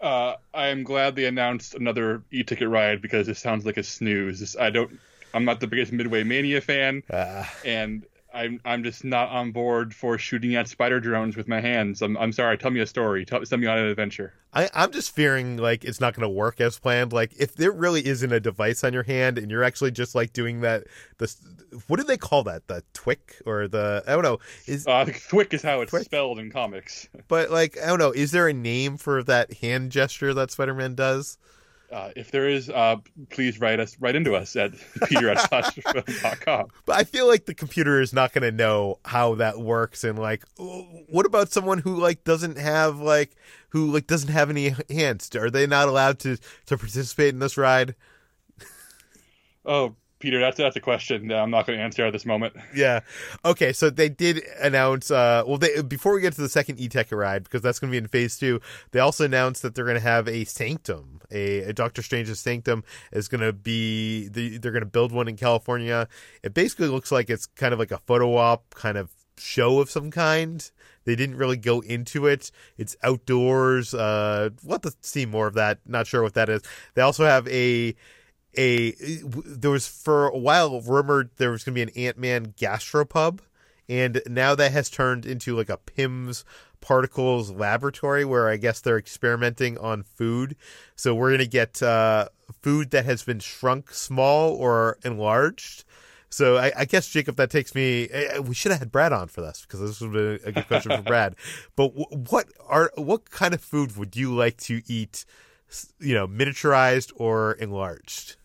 Uh, 0.00 0.34
I 0.54 0.68
am 0.68 0.82
glad 0.82 1.14
they 1.14 1.26
announced 1.26 1.74
another 1.74 2.22
e-ticket 2.30 2.68
ride 2.68 3.02
because 3.02 3.28
it 3.28 3.36
sounds 3.36 3.66
like 3.66 3.76
a 3.76 3.82
snooze. 3.82 4.56
I 4.56 4.70
don't. 4.70 4.98
I'm 5.34 5.44
not 5.44 5.60
the 5.60 5.66
biggest 5.66 5.92
Midway 5.92 6.24
Mania 6.24 6.60
fan, 6.60 7.02
uh. 7.10 7.44
and 7.64 8.04
I'm 8.32 8.60
I'm 8.64 8.84
just 8.84 9.04
not 9.04 9.28
on 9.30 9.52
board 9.52 9.94
for 9.94 10.18
shooting 10.18 10.54
at 10.54 10.68
spider 10.68 11.00
drones 11.00 11.36
with 11.36 11.48
my 11.48 11.60
hands. 11.60 12.02
I'm 12.02 12.16
I'm 12.16 12.32
sorry. 12.32 12.56
Tell 12.58 12.70
me 12.70 12.80
a 12.80 12.86
story. 12.86 13.24
Tell, 13.24 13.44
send 13.44 13.62
me 13.62 13.68
on 13.68 13.78
an 13.78 13.86
adventure. 13.86 14.32
I, 14.52 14.68
I'm 14.74 14.90
just 14.90 15.14
fearing 15.14 15.56
like 15.56 15.84
it's 15.84 16.00
not 16.00 16.14
going 16.14 16.22
to 16.22 16.28
work 16.28 16.60
as 16.60 16.78
planned. 16.78 17.12
Like 17.12 17.32
if 17.38 17.54
there 17.54 17.72
really 17.72 18.04
isn't 18.06 18.32
a 18.32 18.40
device 18.40 18.82
on 18.84 18.92
your 18.92 19.04
hand 19.04 19.38
and 19.38 19.50
you're 19.50 19.64
actually 19.64 19.92
just 19.92 20.14
like 20.14 20.32
doing 20.32 20.60
that, 20.60 20.84
the 21.18 21.32
what 21.86 21.98
do 21.98 22.04
they 22.04 22.16
call 22.16 22.42
that? 22.44 22.66
The 22.66 22.82
twick 22.92 23.36
or 23.46 23.68
the 23.68 24.02
I 24.06 24.12
don't 24.12 24.22
know. 24.22 24.38
Is 24.66 24.86
uh, 24.86 25.04
thwick 25.06 25.54
is 25.54 25.62
how 25.62 25.80
it's 25.80 25.90
twick? 25.90 26.04
spelled 26.04 26.38
in 26.38 26.50
comics. 26.50 27.08
But 27.28 27.50
like 27.50 27.78
I 27.80 27.86
don't 27.86 27.98
know. 27.98 28.12
Is 28.12 28.32
there 28.32 28.48
a 28.48 28.52
name 28.52 28.96
for 28.96 29.22
that 29.24 29.54
hand 29.54 29.92
gesture 29.92 30.34
that 30.34 30.50
Spider-Man 30.50 30.94
does? 30.94 31.38
Uh, 31.90 32.10
if 32.14 32.30
there 32.30 32.48
is, 32.48 32.70
uh, 32.70 32.96
please 33.30 33.60
write 33.60 33.80
us 33.80 33.96
write 33.98 34.14
into 34.14 34.36
us 34.36 34.54
at 34.54 34.72
peter 35.08 35.30
at. 35.30 35.40
But 36.86 36.96
I 36.96 37.02
feel 37.02 37.26
like 37.26 37.46
the 37.46 37.54
computer 37.54 38.00
is 38.00 38.12
not 38.12 38.32
going 38.32 38.42
to 38.42 38.52
know 38.52 39.00
how 39.04 39.34
that 39.36 39.58
works, 39.58 40.04
and 40.04 40.18
like, 40.18 40.44
what 40.56 41.26
about 41.26 41.50
someone 41.50 41.78
who 41.78 41.96
like 41.96 42.22
doesn't 42.22 42.58
have 42.58 43.00
like 43.00 43.34
who 43.70 43.90
like 43.90 44.06
doesn't 44.06 44.30
have 44.30 44.50
any 44.50 44.74
hands? 44.88 45.34
Are 45.34 45.50
they 45.50 45.66
not 45.66 45.88
allowed 45.88 46.20
to 46.20 46.36
to 46.66 46.78
participate 46.78 47.34
in 47.34 47.40
this 47.40 47.56
ride? 47.56 47.96
Oh, 49.64 49.96
Peter, 50.20 50.38
that's 50.38 50.58
that's 50.58 50.76
a 50.76 50.80
question 50.80 51.28
that 51.28 51.38
I'm 51.38 51.50
not 51.50 51.66
going 51.66 51.78
to 51.78 51.84
answer 51.84 52.06
at 52.06 52.12
this 52.12 52.26
moment. 52.26 52.54
Yeah. 52.74 53.00
Okay, 53.44 53.72
so 53.72 53.90
they 53.90 54.08
did 54.08 54.42
announce. 54.60 55.10
Uh, 55.10 55.42
well, 55.46 55.58
they 55.58 55.82
before 55.82 56.12
we 56.12 56.20
get 56.20 56.34
to 56.34 56.42
the 56.42 56.48
second 56.48 56.78
E-ticket 56.78 57.16
ride, 57.16 57.44
because 57.44 57.62
that's 57.62 57.78
going 57.78 57.90
to 57.90 57.92
be 57.92 57.98
in 57.98 58.06
Phase 58.06 58.38
Two. 58.38 58.60
They 58.92 59.00
also 59.00 59.24
announced 59.24 59.62
that 59.62 59.74
they're 59.74 59.86
going 59.86 59.96
to 59.96 60.00
have 60.02 60.28
a 60.28 60.44
Sanctum, 60.44 61.20
a, 61.30 61.60
a 61.60 61.72
Doctor 61.72 62.02
Strange's 62.02 62.38
Sanctum 62.38 62.84
is 63.12 63.28
going 63.28 63.40
to 63.40 63.52
be. 63.52 64.28
The, 64.28 64.58
they're 64.58 64.72
going 64.72 64.84
to 64.84 64.86
build 64.90 65.10
one 65.10 65.26
in 65.26 65.36
California. 65.36 66.06
It 66.42 66.54
basically 66.54 66.88
looks 66.88 67.10
like 67.10 67.30
it's 67.30 67.46
kind 67.46 67.72
of 67.72 67.78
like 67.78 67.90
a 67.90 67.98
photo 67.98 68.36
op 68.36 68.74
kind 68.74 68.98
of 68.98 69.10
show 69.38 69.80
of 69.80 69.90
some 69.90 70.10
kind. 70.10 70.70
They 71.04 71.16
didn't 71.16 71.38
really 71.38 71.56
go 71.56 71.80
into 71.80 72.26
it. 72.26 72.50
It's 72.76 72.94
outdoors. 73.02 73.94
Uh, 73.94 74.50
we'll 74.62 74.74
have 74.74 74.82
to 74.82 74.92
see 75.00 75.24
more 75.24 75.46
of 75.46 75.54
that. 75.54 75.78
Not 75.86 76.06
sure 76.06 76.22
what 76.22 76.34
that 76.34 76.50
is. 76.50 76.60
They 76.94 77.00
also 77.00 77.24
have 77.24 77.48
a 77.48 77.94
a 78.56 78.92
there 78.92 79.70
was 79.70 79.86
for 79.86 80.26
a 80.26 80.38
while 80.38 80.80
rumored 80.80 81.30
there 81.36 81.50
was 81.50 81.64
going 81.64 81.74
to 81.74 81.78
be 81.78 81.82
an 81.82 82.06
Ant-Man 82.06 82.54
gastropub 82.58 83.40
and 83.88 84.22
now 84.28 84.54
that 84.54 84.70
has 84.70 84.88
turned 84.88 85.26
into 85.26 85.56
like 85.56 85.68
a 85.68 85.76
Pym's 85.76 86.44
particles 86.80 87.50
laboratory 87.50 88.24
where 88.24 88.48
I 88.48 88.56
guess 88.56 88.80
they're 88.80 88.98
experimenting 88.98 89.76
on 89.78 90.04
food. 90.04 90.56
So 90.94 91.14
we're 91.14 91.30
going 91.30 91.40
to 91.40 91.46
get 91.46 91.82
uh, 91.82 92.28
food 92.62 92.90
that 92.92 93.04
has 93.04 93.22
been 93.22 93.40
shrunk 93.40 93.92
small 93.92 94.54
or 94.54 94.98
enlarged. 95.04 95.84
So 96.28 96.56
I, 96.56 96.72
I, 96.76 96.84
guess 96.84 97.08
Jacob, 97.08 97.34
that 97.36 97.50
takes 97.50 97.74
me. 97.74 98.08
We 98.40 98.54
should 98.54 98.70
have 98.70 98.78
had 98.78 98.92
Brad 98.92 99.12
on 99.12 99.26
for 99.26 99.40
this 99.40 99.62
because 99.62 99.80
this 99.80 100.00
would 100.00 100.12
be 100.12 100.48
a 100.48 100.52
good 100.52 100.68
question 100.68 100.96
for 100.96 101.02
Brad. 101.02 101.34
But 101.76 101.88
what 102.30 102.46
are 102.68 102.92
what 102.94 103.30
kind 103.30 103.52
of 103.52 103.60
food 103.60 103.96
would 103.96 104.14
you 104.14 104.32
like 104.32 104.56
to 104.58 104.82
eat? 104.86 105.24
You 105.98 106.14
know, 106.14 106.28
miniaturized 106.28 107.10
or 107.16 107.54
enlarged? 107.54 108.36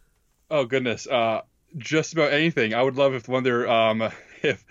Oh 0.55 0.63
goodness, 0.63 1.05
uh, 1.05 1.41
just 1.77 2.13
about 2.13 2.31
anything. 2.31 2.73
I 2.73 2.81
would 2.81 2.95
love 2.95 3.13
if 3.13 3.27
one 3.27 3.39
of 3.39 3.43
their 3.43 3.69
um, 3.69 4.01
if 4.41 4.63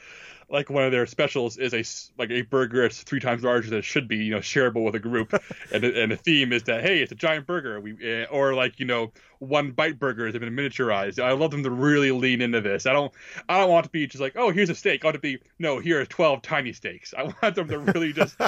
like 0.48 0.70
one 0.70 0.84
of 0.84 0.92
their 0.92 1.04
specials 1.04 1.58
is 1.58 1.74
a 1.74 1.84
like 2.18 2.30
a 2.30 2.40
burger 2.40 2.80
that's 2.80 3.02
three 3.02 3.20
times 3.20 3.44
larger 3.44 3.68
than 3.68 3.80
it 3.80 3.84
should 3.84 4.08
be, 4.08 4.16
you 4.16 4.30
know, 4.30 4.38
shareable 4.38 4.82
with 4.82 4.94
a 4.94 4.98
group, 4.98 5.34
and 5.72 5.84
and 5.84 6.10
the 6.10 6.16
theme 6.16 6.54
is 6.54 6.62
that 6.62 6.82
hey, 6.82 7.02
it's 7.02 7.12
a 7.12 7.14
giant 7.14 7.46
burger. 7.46 7.78
We 7.82 8.22
uh, 8.22 8.24
or 8.30 8.54
like 8.54 8.80
you 8.80 8.86
know, 8.86 9.12
one 9.40 9.72
bite 9.72 9.98
burgers 9.98 10.32
have 10.32 10.40
been 10.40 10.56
miniaturized. 10.56 11.22
I 11.22 11.32
love 11.32 11.50
them 11.50 11.64
to 11.64 11.70
really 11.70 12.12
lean 12.12 12.40
into 12.40 12.62
this. 12.62 12.86
I 12.86 12.94
don't 12.94 13.12
I 13.46 13.58
don't 13.58 13.68
want 13.68 13.84
to 13.84 13.90
be 13.90 14.06
just 14.06 14.22
like 14.22 14.36
oh 14.36 14.50
here's 14.52 14.70
a 14.70 14.74
steak. 14.74 15.04
I 15.04 15.08
want 15.08 15.16
to 15.16 15.20
be 15.20 15.38
no 15.58 15.80
here 15.80 16.00
are 16.00 16.06
twelve 16.06 16.40
tiny 16.40 16.72
steaks. 16.72 17.12
I 17.12 17.24
want 17.42 17.56
them 17.56 17.68
to 17.68 17.78
really 17.78 18.14
just 18.14 18.40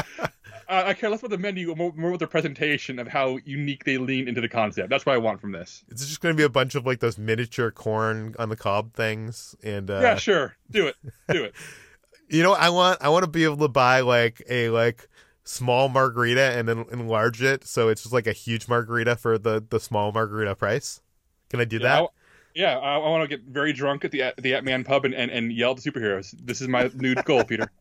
uh, 0.68 0.84
I 0.86 0.94
care 0.94 1.10
less 1.10 1.20
about 1.20 1.30
the 1.30 1.38
menu, 1.38 1.74
more, 1.74 1.92
more 1.96 2.10
about 2.10 2.20
the 2.20 2.26
presentation 2.26 2.98
of 2.98 3.08
how 3.08 3.38
unique 3.44 3.84
they 3.84 3.98
lean 3.98 4.28
into 4.28 4.40
the 4.40 4.48
concept. 4.48 4.90
That's 4.90 5.06
what 5.06 5.14
I 5.14 5.18
want 5.18 5.40
from 5.40 5.52
this. 5.52 5.84
It's 5.88 6.06
just 6.06 6.20
going 6.20 6.34
to 6.34 6.36
be 6.36 6.44
a 6.44 6.48
bunch 6.48 6.74
of 6.74 6.86
like 6.86 7.00
those 7.00 7.18
miniature 7.18 7.70
corn 7.70 8.34
on 8.38 8.48
the 8.48 8.56
cob 8.56 8.92
things, 8.94 9.54
and 9.62 9.90
uh... 9.90 10.00
yeah, 10.00 10.16
sure, 10.16 10.56
do 10.70 10.86
it, 10.86 10.96
do 11.30 11.44
it. 11.44 11.54
you 12.28 12.42
know, 12.42 12.52
I 12.52 12.70
want 12.70 13.00
I 13.02 13.08
want 13.08 13.24
to 13.24 13.30
be 13.30 13.44
able 13.44 13.58
to 13.58 13.68
buy 13.68 14.00
like 14.00 14.42
a 14.48 14.70
like 14.70 15.08
small 15.44 15.88
margarita 15.88 16.42
and 16.58 16.68
then 16.68 16.84
enlarge 16.90 17.40
it 17.40 17.64
so 17.64 17.88
it's 17.88 18.02
just 18.02 18.12
like 18.12 18.26
a 18.26 18.32
huge 18.32 18.66
margarita 18.66 19.14
for 19.14 19.38
the 19.38 19.64
the 19.68 19.78
small 19.78 20.12
margarita 20.12 20.54
price. 20.54 21.00
Can 21.48 21.60
I 21.60 21.64
do 21.64 21.76
yeah, 21.76 22.00
that? 22.00 22.10
Yeah, 22.56 22.78
I, 22.78 22.94
I 22.94 23.08
want 23.10 23.22
to 23.22 23.28
get 23.28 23.44
very 23.46 23.74
drunk 23.74 24.06
at 24.06 24.10
the 24.10 24.22
at 24.22 24.36
the 24.38 24.54
Ant-Man 24.54 24.82
pub 24.82 25.04
and, 25.04 25.14
and, 25.14 25.30
and 25.30 25.52
yell 25.52 25.72
at 25.72 25.76
superheroes. 25.76 26.34
This 26.42 26.62
is 26.62 26.68
my 26.68 26.90
new 26.94 27.14
goal, 27.14 27.44
Peter. 27.44 27.70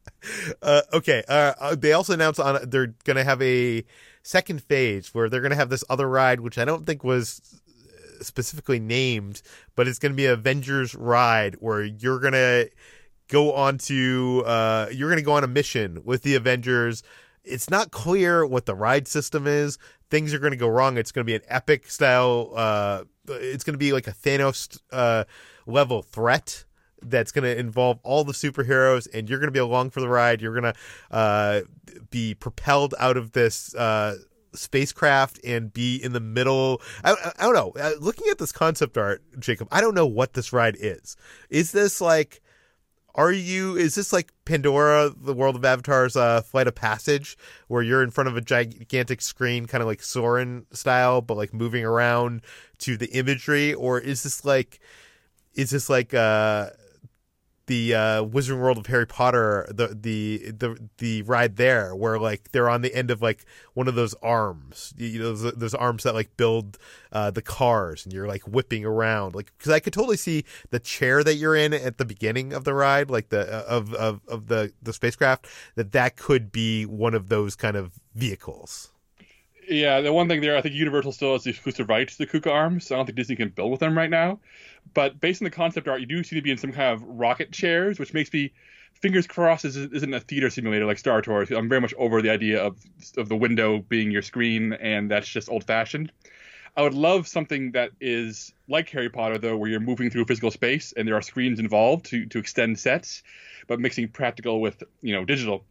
Uh, 0.59 0.81
okay. 0.91 1.21
Uh, 1.27 1.53
uh, 1.59 1.75
they 1.75 1.93
also 1.93 2.11
announced 2.11 2.39
on 2.39 2.57
they're 2.67 2.95
going 3.03 3.15
to 3.15 3.23
have 3.23 3.39
a 3.43 3.85
second 4.23 4.59
phase 4.63 5.13
where 5.13 5.29
they're 5.29 5.41
going 5.41 5.51
to 5.51 5.55
have 5.55 5.69
this 5.69 5.83
other 5.87 6.09
ride, 6.09 6.39
which 6.39 6.57
I 6.57 6.65
don't 6.65 6.83
think 6.83 7.03
was 7.03 7.59
specifically 8.21 8.79
named, 8.79 9.43
but 9.75 9.87
it's 9.87 9.99
going 9.99 10.13
to 10.13 10.15
be 10.15 10.25
Avengers 10.25 10.95
ride 10.95 11.57
where 11.59 11.83
you're 11.83 12.17
going 12.17 12.33
to 12.33 12.71
go 13.27 13.53
on 13.53 13.77
to 13.77 14.41
uh, 14.47 14.87
you're 14.91 15.09
going 15.09 15.21
to 15.21 15.25
go 15.25 15.33
on 15.33 15.43
a 15.43 15.47
mission 15.47 16.01
with 16.03 16.23
the 16.23 16.33
Avengers. 16.33 17.03
It's 17.43 17.69
not 17.69 17.91
clear 17.91 18.47
what 18.47 18.65
the 18.65 18.73
ride 18.73 19.07
system 19.07 19.45
is. 19.45 19.77
Things 20.09 20.33
are 20.33 20.39
going 20.39 20.53
to 20.53 20.57
go 20.57 20.67
wrong. 20.67 20.97
It's 20.97 21.11
going 21.11 21.23
to 21.23 21.29
be 21.29 21.35
an 21.35 21.43
epic 21.47 21.91
style 21.91 22.51
uh, 22.55 23.03
it's 23.27 23.63
going 23.63 23.73
to 23.73 23.79
be 23.79 23.93
like 23.93 24.07
a 24.07 24.11
Thanos 24.11 24.79
uh, 24.91 25.25
level 25.65 26.01
threat 26.01 26.65
that's 27.01 27.31
going 27.31 27.43
to 27.43 27.57
involve 27.57 27.99
all 28.03 28.23
the 28.23 28.33
superheroes, 28.33 29.07
and 29.13 29.29
you're 29.29 29.39
going 29.39 29.47
to 29.47 29.51
be 29.51 29.59
along 29.59 29.91
for 29.91 29.99
the 29.99 30.09
ride. 30.09 30.41
You're 30.41 30.59
going 30.59 30.73
to 30.73 30.79
uh, 31.11 31.61
be 32.09 32.33
propelled 32.33 32.95
out 32.99 33.17
of 33.17 33.33
this 33.33 33.75
uh, 33.75 34.17
spacecraft 34.53 35.39
and 35.43 35.71
be 35.71 35.97
in 35.97 36.13
the 36.13 36.19
middle. 36.19 36.81
I, 37.03 37.11
I, 37.11 37.31
I 37.39 37.43
don't 37.43 37.53
know. 37.53 37.73
Uh, 37.79 37.93
looking 37.99 38.27
at 38.29 38.37
this 38.37 38.51
concept 38.51 38.97
art, 38.97 39.21
Jacob, 39.39 39.67
I 39.71 39.81
don't 39.81 39.95
know 39.95 40.07
what 40.07 40.33
this 40.33 40.53
ride 40.53 40.77
is. 40.79 41.15
Is 41.49 41.71
this 41.71 42.01
like 42.01 42.41
are 43.15 43.31
you 43.31 43.75
is 43.75 43.95
this 43.95 44.13
like 44.13 44.31
pandora 44.43 45.09
the 45.15 45.33
world 45.33 45.55
of 45.55 45.65
avatar's 45.65 46.15
uh, 46.15 46.41
flight 46.41 46.67
of 46.67 46.75
passage 46.75 47.37
where 47.67 47.81
you're 47.81 48.03
in 48.03 48.11
front 48.11 48.27
of 48.27 48.37
a 48.37 48.41
gigantic 48.41 49.21
screen 49.21 49.65
kind 49.65 49.81
of 49.81 49.87
like 49.87 50.03
Soarin' 50.03 50.65
style 50.71 51.21
but 51.21 51.37
like 51.37 51.53
moving 51.53 51.83
around 51.83 52.41
to 52.79 52.97
the 52.97 53.07
imagery? 53.07 53.73
Or 53.73 53.99
is 53.99 54.23
this 54.23 54.45
like 54.45 54.79
is 55.53 55.71
this 55.71 55.89
like 55.89 56.13
uh 56.13 56.69
the 57.67 57.95
uh, 57.95 58.23
Wizarding 58.23 58.59
World 58.59 58.77
of 58.77 58.85
Harry 58.87 59.07
Potter, 59.07 59.67
the 59.69 59.87
the 59.87 60.51
the 60.51 60.77
the 60.97 61.21
ride 61.23 61.55
there, 61.55 61.95
where 61.95 62.19
like 62.19 62.51
they're 62.51 62.69
on 62.69 62.81
the 62.81 62.93
end 62.93 63.09
of 63.11 63.21
like 63.21 63.45
one 63.73 63.87
of 63.87 63.95
those 63.95 64.13
arms, 64.15 64.93
you 64.97 65.19
know, 65.19 65.33
those, 65.33 65.53
those 65.53 65.73
arms 65.73 66.03
that 66.03 66.13
like 66.13 66.35
build 66.37 66.77
uh, 67.11 67.31
the 67.31 67.41
cars, 67.41 68.05
and 68.05 68.13
you're 68.13 68.27
like 68.27 68.43
whipping 68.43 68.85
around, 68.85 69.35
like 69.35 69.51
because 69.57 69.71
I 69.71 69.79
could 69.79 69.93
totally 69.93 70.17
see 70.17 70.45
the 70.69 70.79
chair 70.79 71.23
that 71.23 71.35
you're 71.35 71.55
in 71.55 71.73
at 71.73 71.97
the 71.97 72.05
beginning 72.05 72.53
of 72.53 72.63
the 72.63 72.73
ride, 72.73 73.09
like 73.09 73.29
the 73.29 73.41
uh, 73.41 73.65
of 73.67 73.93
of 73.93 74.21
of 74.27 74.47
the 74.47 74.71
the 74.81 74.93
spacecraft, 74.93 75.47
that 75.75 75.91
that 75.93 76.15
could 76.15 76.51
be 76.51 76.85
one 76.85 77.15
of 77.15 77.29
those 77.29 77.55
kind 77.55 77.75
of 77.75 77.99
vehicles. 78.13 78.91
Yeah, 79.67 80.01
the 80.01 80.13
one 80.13 80.27
thing 80.27 80.41
there, 80.41 80.55
I 80.57 80.61
think 80.61 80.75
Universal 80.75 81.13
still 81.13 81.33
has 81.33 81.43
the 81.43 81.49
exclusive 81.51 81.89
rights 81.89 82.17
to 82.17 82.25
the 82.25 82.31
Kuka 82.31 82.51
arms, 82.51 82.87
so 82.87 82.95
I 82.95 82.97
don't 82.99 83.05
think 83.07 83.15
Disney 83.15 83.35
can 83.35 83.49
build 83.49 83.71
with 83.71 83.79
them 83.79 83.97
right 83.97 84.09
now. 84.09 84.39
But 84.93 85.19
based 85.19 85.41
on 85.41 85.45
the 85.45 85.51
concept 85.51 85.87
art, 85.87 86.01
you 86.01 86.05
do 86.05 86.23
seem 86.23 86.37
to 86.37 86.43
be 86.43 86.51
in 86.51 86.57
some 86.57 86.71
kind 86.71 86.93
of 86.93 87.03
rocket 87.03 87.51
chairs, 87.51 87.97
which 87.99 88.13
makes 88.13 88.31
me 88.31 88.51
fingers 88.93 89.27
crossed 89.27 89.63
this 89.63 89.75
isn't 89.75 90.13
a 90.13 90.19
theater 90.19 90.49
simulator 90.49 90.85
like 90.85 90.97
Star 90.97 91.21
Tours. 91.21 91.51
I'm 91.51 91.69
very 91.69 91.81
much 91.81 91.93
over 91.97 92.21
the 92.21 92.29
idea 92.29 92.63
of 92.63 92.77
of 93.17 93.29
the 93.29 93.35
window 93.35 93.79
being 93.79 94.11
your 94.11 94.21
screen, 94.21 94.73
and 94.73 95.09
that's 95.09 95.27
just 95.27 95.49
old 95.49 95.63
fashioned. 95.63 96.11
I 96.77 96.81
would 96.81 96.93
love 96.93 97.27
something 97.27 97.71
that 97.71 97.91
is 98.01 98.53
like 98.67 98.89
Harry 98.89 99.09
Potter, 99.09 99.37
though, 99.37 99.55
where 99.55 99.69
you're 99.69 99.79
moving 99.79 100.09
through 100.09 100.25
physical 100.25 100.51
space 100.51 100.93
and 100.95 101.07
there 101.07 101.15
are 101.15 101.21
screens 101.21 101.59
involved 101.59 102.05
to 102.07 102.25
to 102.27 102.39
extend 102.39 102.79
sets, 102.79 103.23
but 103.67 103.79
mixing 103.79 104.09
practical 104.09 104.61
with 104.61 104.83
you 105.01 105.13
know 105.13 105.25
digital. 105.25 105.65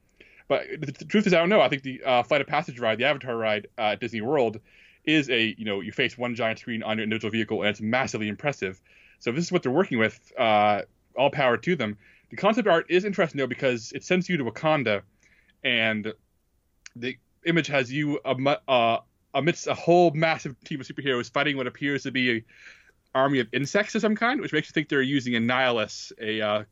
But 0.49 0.65
the, 0.79 0.93
the 0.93 1.05
truth 1.05 1.27
is, 1.27 1.33
I 1.33 1.39
don't 1.39 1.49
know. 1.49 1.61
I 1.61 1.69
think 1.69 1.83
the 1.83 2.03
uh, 2.05 2.23
Flight 2.23 2.41
of 2.41 2.47
Passage 2.47 2.79
ride, 2.79 2.99
the 2.99 3.05
Avatar 3.05 3.37
ride 3.37 3.69
uh, 3.79 3.93
at 3.93 4.01
Disney 4.01 4.21
World, 4.21 4.61
is 5.05 5.29
a 5.31 5.55
you 5.59 5.65
know 5.65 5.81
you 5.81 5.93
face 5.93 6.17
one 6.17 6.35
giant 6.35 6.59
screen 6.59 6.83
on 6.83 6.97
your 6.99 7.05
individual 7.05 7.31
vehicle 7.31 7.63
and 7.63 7.71
it's 7.71 7.81
massively 7.81 8.29
impressive. 8.29 8.81
So 9.21 9.33
this 9.33 9.45
is 9.45 9.53
what 9.53 9.63
they're 9.63 9.73
working 9.73 9.99
with, 9.99 10.33
uh, 10.39 10.83
all 11.17 11.31
power 11.31 11.57
to 11.57 11.77
them. 11.77 11.97
The 12.31 12.37
concept 12.37 12.69
art 12.69 12.87
is 12.89 13.05
interesting 13.05 13.39
though 13.39 13.47
because 13.47 13.93
it 13.93 14.05
sends 14.05 14.29
you 14.29 14.37
to 14.37 14.45
Wakanda, 14.45 15.03
and 15.63 16.13
the 16.97 17.17
image 17.47 17.67
has 17.69 17.93
you 17.93 18.21
uh, 18.25 18.99
amidst 19.35 19.67
a 19.67 19.75
whole 19.75 20.11
massive 20.13 20.59
team 20.65 20.81
of 20.81 20.87
superheroes 20.87 21.31
fighting 21.31 21.57
what 21.57 21.67
appears 21.67 22.03
to 22.05 22.11
be 22.11 22.31
a 22.39 22.45
army 23.15 23.39
of 23.39 23.49
insects 23.53 23.95
of 23.95 24.01
some 24.01 24.17
kind, 24.17 24.41
which 24.41 24.53
makes 24.53 24.69
you 24.69 24.73
think 24.73 24.89
they're 24.89 25.03
using 25.03 25.35
Annihilus, 25.35 26.13
a 26.21 26.41
uh, 26.41 26.65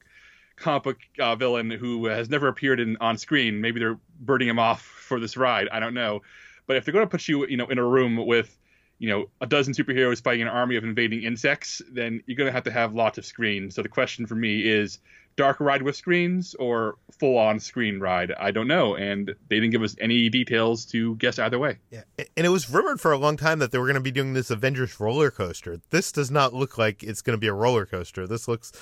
comic 0.57 0.83
book 0.83 0.99
uh, 1.19 1.37
villain 1.37 1.71
who 1.71 2.07
has 2.07 2.29
never 2.29 2.49
appeared 2.49 2.81
in 2.81 2.97
on 3.01 3.19
screen. 3.19 3.61
Maybe 3.61 3.81
they're 3.81 3.99
burning 4.21 4.49
him 4.49 4.59
off 4.59 4.83
for 5.09 5.21
this 5.21 5.37
ride. 5.37 5.69
I 5.71 5.81
don't 5.81 5.95
know. 5.95 6.23
But 6.67 6.77
if 6.77 6.85
they're 6.85 6.93
going 6.93 7.07
to 7.07 7.11
put 7.11 7.27
you, 7.29 7.47
you 7.47 7.57
know, 7.57 7.67
in 7.67 7.79
a 7.79 7.85
room 7.85 8.25
with, 8.25 8.57
you 8.99 9.09
know, 9.09 9.27
a 9.41 9.47
dozen 9.47 9.75
superheroes 9.75 10.23
fighting 10.23 10.43
an 10.43 10.49
army 10.49 10.77
of 10.77 10.85
invading 10.85 11.25
insects, 11.25 11.83
then 11.91 12.23
you're 12.27 12.37
going 12.37 12.47
to 12.47 12.53
have 12.53 12.65
to 12.65 12.71
have 12.71 12.95
lots 12.95 13.19
of 13.19 13.25
screens. 13.25 13.75
So 13.75 13.83
the 13.83 13.89
question 13.89 14.27
for 14.27 14.37
me 14.37 14.61
is, 14.61 14.99
dark 15.37 15.61
ride 15.61 15.83
with 15.83 15.97
screens 15.97 16.55
or 16.55 16.97
full 17.19 17.39
on 17.39 17.61
screen 17.61 18.01
ride? 18.01 18.33
I 18.39 18.51
don't 18.51 18.69
know, 18.69 18.95
and 18.95 19.35
they 19.49 19.57
didn't 19.57 19.71
give 19.71 19.83
us 19.83 19.97
any 20.01 20.29
details 20.29 20.85
to 20.87 21.17
guess 21.17 21.39
either 21.39 21.59
way. 21.59 21.79
Yeah, 21.91 22.03
and 22.37 22.47
it 22.47 22.51
was 22.51 22.71
rumored 22.71 23.01
for 23.01 23.13
a 23.13 23.19
long 23.19 23.37
time 23.37 23.59
that 23.61 23.73
they 23.73 23.79
were 23.79 23.87
going 23.87 23.95
to 23.95 24.01
be 24.01 24.11
doing 24.11 24.35
this 24.35 24.51
Avengers 24.51 24.99
roller 25.01 25.31
coaster. 25.31 25.81
This 25.91 26.13
does 26.13 26.31
not 26.31 26.53
look 26.53 26.79
like 26.79 27.03
it's 27.03 27.23
going 27.23 27.37
to 27.37 27.41
be 27.41 27.49
a 27.49 27.55
roller 27.55 27.87
coaster. 27.87 28.27
This 28.27 28.49
looks 28.49 28.73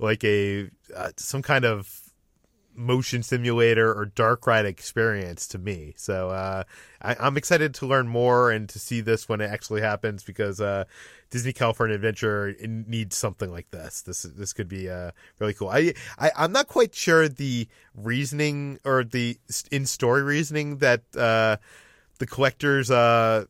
like 0.00 0.24
a 0.24 0.70
uh, 0.94 1.10
some 1.16 1.42
kind 1.42 1.64
of 1.64 2.10
motion 2.74 3.22
simulator 3.22 3.92
or 3.92 4.06
dark 4.06 4.46
ride 4.46 4.64
experience 4.64 5.46
to 5.48 5.58
me. 5.58 5.92
So 5.96 6.30
uh, 6.30 6.64
I, 7.02 7.26
am 7.26 7.36
excited 7.36 7.74
to 7.74 7.86
learn 7.86 8.08
more 8.08 8.50
and 8.50 8.68
to 8.70 8.78
see 8.78 9.00
this 9.00 9.28
when 9.28 9.40
it 9.40 9.50
actually 9.50 9.82
happens 9.82 10.22
because 10.22 10.60
uh, 10.60 10.84
Disney 11.30 11.52
California 11.52 11.94
Adventure 11.94 12.56
needs 12.60 13.16
something 13.16 13.50
like 13.50 13.70
this. 13.70 14.02
This 14.02 14.22
this 14.22 14.52
could 14.52 14.68
be 14.68 14.88
uh, 14.88 15.10
really 15.38 15.54
cool. 15.54 15.68
I, 15.68 15.94
I 16.18 16.30
I'm 16.36 16.52
not 16.52 16.68
quite 16.68 16.94
sure 16.94 17.28
the 17.28 17.68
reasoning 17.94 18.78
or 18.84 19.04
the 19.04 19.38
in 19.70 19.86
story 19.86 20.22
reasoning 20.22 20.78
that 20.78 21.02
uh, 21.16 21.58
the 22.18 22.26
collector's 22.26 22.90
uh, 22.90 23.44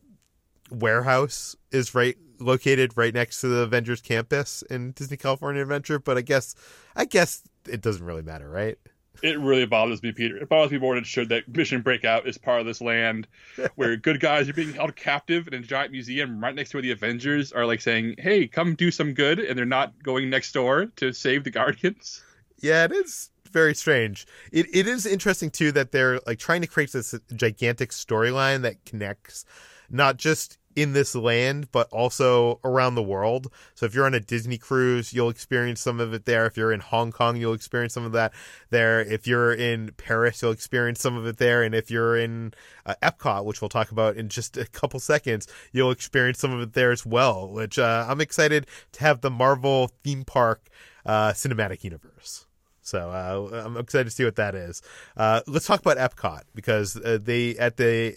warehouse 0.69 1.55
is 1.71 1.95
right 1.95 2.17
located 2.41 2.97
right 2.97 3.13
next 3.13 3.41
to 3.41 3.47
the 3.47 3.61
Avengers 3.61 4.01
campus 4.01 4.63
in 4.63 4.91
Disney 4.91 5.17
California 5.17 5.61
Adventure, 5.61 5.99
but 5.99 6.17
I 6.17 6.21
guess 6.21 6.55
I 6.95 7.05
guess 7.05 7.43
it 7.67 7.81
doesn't 7.81 8.05
really 8.05 8.23
matter, 8.23 8.49
right? 8.49 8.77
It 9.21 9.39
really 9.39 9.65
bothers 9.65 10.01
me, 10.01 10.11
Peter. 10.13 10.37
It 10.37 10.49
bothers 10.49 10.71
me 10.71 10.79
more 10.79 10.95
than 10.95 11.03
it 11.03 11.07
should 11.07 11.29
that 11.29 11.47
Mission 11.47 11.81
Breakout 11.81 12.27
is 12.27 12.37
part 12.37 12.61
of 12.61 12.65
this 12.65 12.81
land 12.81 13.27
where 13.75 13.95
good 13.95 14.19
guys 14.19 14.49
are 14.49 14.53
being 14.53 14.73
held 14.73 14.95
captive 14.95 15.47
in 15.47 15.53
a 15.53 15.59
giant 15.59 15.91
museum 15.91 16.41
right 16.41 16.55
next 16.55 16.71
to 16.71 16.77
where 16.77 16.81
the 16.81 16.91
Avengers 16.91 17.51
are 17.51 17.65
like 17.65 17.81
saying, 17.81 18.15
Hey, 18.17 18.47
come 18.47 18.73
do 18.73 18.89
some 18.89 19.13
good 19.13 19.39
and 19.39 19.57
they're 19.57 19.65
not 19.65 20.01
going 20.01 20.29
next 20.29 20.53
door 20.53 20.87
to 20.97 21.13
save 21.13 21.43
the 21.43 21.51
Guardians. 21.51 22.23
Yeah, 22.61 22.85
it 22.85 22.91
is 22.91 23.29
very 23.51 23.75
strange. 23.75 24.25
It 24.51 24.67
it 24.73 24.87
is 24.87 25.05
interesting 25.05 25.51
too 25.51 25.71
that 25.73 25.91
they're 25.91 26.19
like 26.25 26.39
trying 26.39 26.61
to 26.61 26.67
create 26.67 26.91
this 26.91 27.13
gigantic 27.35 27.89
storyline 27.91 28.61
that 28.61 28.83
connects 28.85 29.45
not 29.91 30.17
just 30.17 30.57
in 30.75 30.93
this 30.93 31.15
land, 31.15 31.69
but 31.71 31.87
also 31.91 32.59
around 32.63 32.95
the 32.95 33.03
world. 33.03 33.51
So 33.75 33.85
if 33.85 33.93
you're 33.93 34.05
on 34.05 34.13
a 34.13 34.19
Disney 34.19 34.57
cruise, 34.57 35.13
you'll 35.13 35.29
experience 35.29 35.81
some 35.81 35.99
of 35.99 36.13
it 36.13 36.25
there. 36.25 36.45
If 36.45 36.57
you're 36.57 36.71
in 36.71 36.79
Hong 36.79 37.11
Kong, 37.11 37.35
you'll 37.35 37.53
experience 37.53 37.93
some 37.93 38.05
of 38.05 38.11
that 38.13 38.33
there. 38.69 39.01
If 39.01 39.27
you're 39.27 39.53
in 39.53 39.91
Paris, 39.97 40.41
you'll 40.41 40.51
experience 40.51 41.01
some 41.01 41.17
of 41.17 41.25
it 41.25 41.37
there. 41.37 41.63
And 41.63 41.75
if 41.75 41.91
you're 41.91 42.17
in 42.17 42.53
uh, 42.85 42.95
Epcot, 43.03 43.45
which 43.45 43.61
we'll 43.61 43.69
talk 43.69 43.91
about 43.91 44.15
in 44.15 44.29
just 44.29 44.57
a 44.57 44.65
couple 44.65 44.99
seconds, 44.99 45.47
you'll 45.71 45.91
experience 45.91 46.39
some 46.39 46.53
of 46.53 46.61
it 46.61 46.73
there 46.73 46.91
as 46.91 47.05
well. 47.05 47.49
Which 47.49 47.77
uh, 47.77 48.05
I'm 48.07 48.21
excited 48.21 48.67
to 48.93 49.01
have 49.01 49.21
the 49.21 49.29
Marvel 49.29 49.91
theme 50.03 50.23
park 50.23 50.69
uh, 51.05 51.31
cinematic 51.31 51.83
universe. 51.83 52.45
So 52.81 53.09
uh, 53.09 53.63
I'm 53.65 53.77
excited 53.77 54.05
to 54.05 54.11
see 54.11 54.25
what 54.25 54.37
that 54.37 54.55
is. 54.55 54.81
Uh, 55.15 55.41
let's 55.47 55.67
talk 55.67 55.81
about 55.81 55.97
Epcot 55.97 56.41
because 56.55 56.97
uh, 56.97 57.19
they 57.21 57.55
at 57.57 57.77
the 57.77 58.15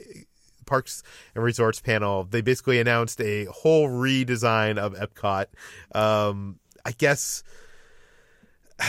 Parks 0.65 1.03
and 1.35 1.45
Resorts 1.45 1.81
panel, 1.81 2.25
they 2.25 2.41
basically 2.41 2.81
announced 2.81 3.21
a 3.21 3.45
whole 3.47 3.89
redesign 3.89 4.79
of 4.79 4.95
Epcot. 4.95 5.47
Um, 5.95 6.59
I 6.85 6.93
guess. 6.93 7.43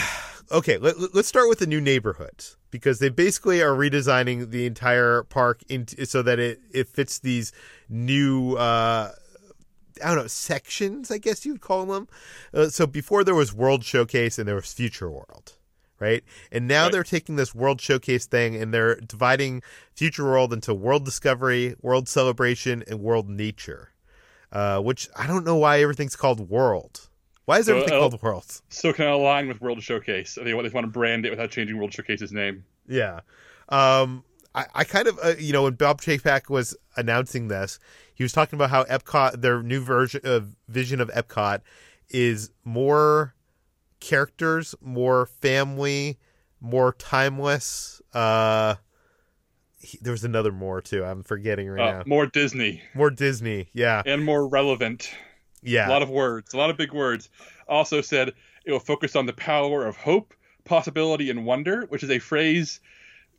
Okay, 0.51 0.77
let, 0.77 0.95
us 0.95 1.25
start 1.25 1.49
with 1.49 1.57
the 1.57 1.65
new 1.65 1.81
neighborhoods 1.81 2.55
because 2.69 2.99
they 2.99 3.09
basically 3.09 3.63
are 3.63 3.71
redesigning 3.71 4.51
the 4.51 4.67
entire 4.67 5.23
park 5.23 5.63
so 6.03 6.21
that 6.21 6.37
it, 6.37 6.59
it 6.71 6.87
fits 6.87 7.17
these 7.17 7.51
new 7.89 8.53
uh, 8.53 9.11
I 10.03 10.07
don't 10.07 10.17
know 10.17 10.27
sections. 10.27 11.09
I 11.09 11.17
guess 11.17 11.45
you'd 11.45 11.61
call 11.61 11.87
them. 11.87 12.07
Uh, 12.53 12.69
so 12.69 12.85
before 12.85 13.23
there 13.23 13.33
was 13.33 13.53
World 13.53 13.83
Showcase 13.83 14.37
and 14.37 14.47
there 14.47 14.55
was 14.55 14.71
Future 14.71 15.09
World 15.09 15.53
right? 15.99 16.23
And 16.51 16.67
now 16.67 16.83
right. 16.83 16.91
they're 16.91 17.03
taking 17.03 17.35
this 17.35 17.53
World 17.55 17.81
Showcase 17.81 18.25
thing 18.25 18.55
and 18.55 18.73
they're 18.73 18.95
dividing 18.95 19.63
Future 19.93 20.25
World 20.25 20.53
into 20.53 20.73
World 20.73 21.05
Discovery, 21.05 21.75
World 21.81 22.07
Celebration, 22.07 22.83
and 22.87 22.99
World 22.99 23.29
Nature. 23.29 23.91
Uh, 24.51 24.79
which 24.79 25.09
I 25.17 25.27
don't 25.27 25.43
know 25.43 25.57
why 25.57 25.81
everything's 25.81 26.15
called 26.15 26.49
World. 26.49 27.09
Why 27.43 27.59
is 27.59 27.65
so, 27.65 27.75
everything 27.75 27.95
uh, 27.95 27.99
called 27.99 28.21
World? 28.21 28.61
So 28.69 28.93
can 28.93 29.07
align 29.07 29.47
with 29.47 29.59
World 29.59 29.81
Showcase. 29.83 30.37
They 30.41 30.53
want, 30.53 30.67
they 30.67 30.73
want 30.73 30.85
to 30.85 30.91
brand 30.91 31.25
it 31.25 31.29
without 31.29 31.51
changing 31.51 31.77
World 31.77 31.91
Showcase's 31.91 32.31
name. 32.31 32.63
Yeah. 32.87 33.21
Um, 33.69 34.23
I, 34.53 34.65
I 34.73 34.83
kind 34.85 35.07
of, 35.07 35.19
uh, 35.21 35.33
you 35.37 35.51
know, 35.51 35.63
when 35.63 35.73
Bob 35.73 36.01
Chapek 36.01 36.49
was 36.49 36.75
announcing 36.95 37.49
this, 37.49 37.79
he 38.13 38.23
was 38.23 38.31
talking 38.31 38.55
about 38.55 38.69
how 38.69 38.85
Epcot, 38.85 39.41
their 39.41 39.61
new 39.61 39.81
version 39.81 40.21
of 40.23 40.55
vision 40.69 41.01
of 41.01 41.09
Epcot, 41.09 41.61
is 42.09 42.51
more 42.63 43.35
characters, 44.05 44.75
more 44.81 45.25
family, 45.25 46.19
more 46.61 46.93
timeless. 46.93 48.01
Uh, 48.13 48.75
he, 49.79 49.97
there 50.01 50.11
was 50.11 50.23
another 50.23 50.51
more 50.51 50.79
too. 50.79 51.03
I'm 51.03 51.23
forgetting 51.23 51.67
right 51.67 51.87
uh, 51.87 51.97
now. 51.97 52.03
More 52.05 52.27
Disney. 52.27 52.83
More 52.93 53.09
Disney. 53.09 53.69
Yeah. 53.73 54.03
And 54.05 54.23
more 54.23 54.47
relevant. 54.47 55.11
Yeah. 55.63 55.87
A 55.87 55.89
lot 55.89 56.03
of 56.03 56.09
words. 56.09 56.53
A 56.53 56.57
lot 56.57 56.69
of 56.69 56.77
big 56.77 56.93
words. 56.93 57.29
Also 57.67 58.01
said 58.01 58.33
it 58.63 58.71
will 58.71 58.79
focus 58.79 59.15
on 59.15 59.25
the 59.25 59.33
power 59.33 59.85
of 59.85 59.97
hope, 59.97 60.35
possibility, 60.65 61.31
and 61.31 61.43
wonder, 61.45 61.85
which 61.89 62.03
is 62.03 62.11
a 62.11 62.19
phrase 62.19 62.79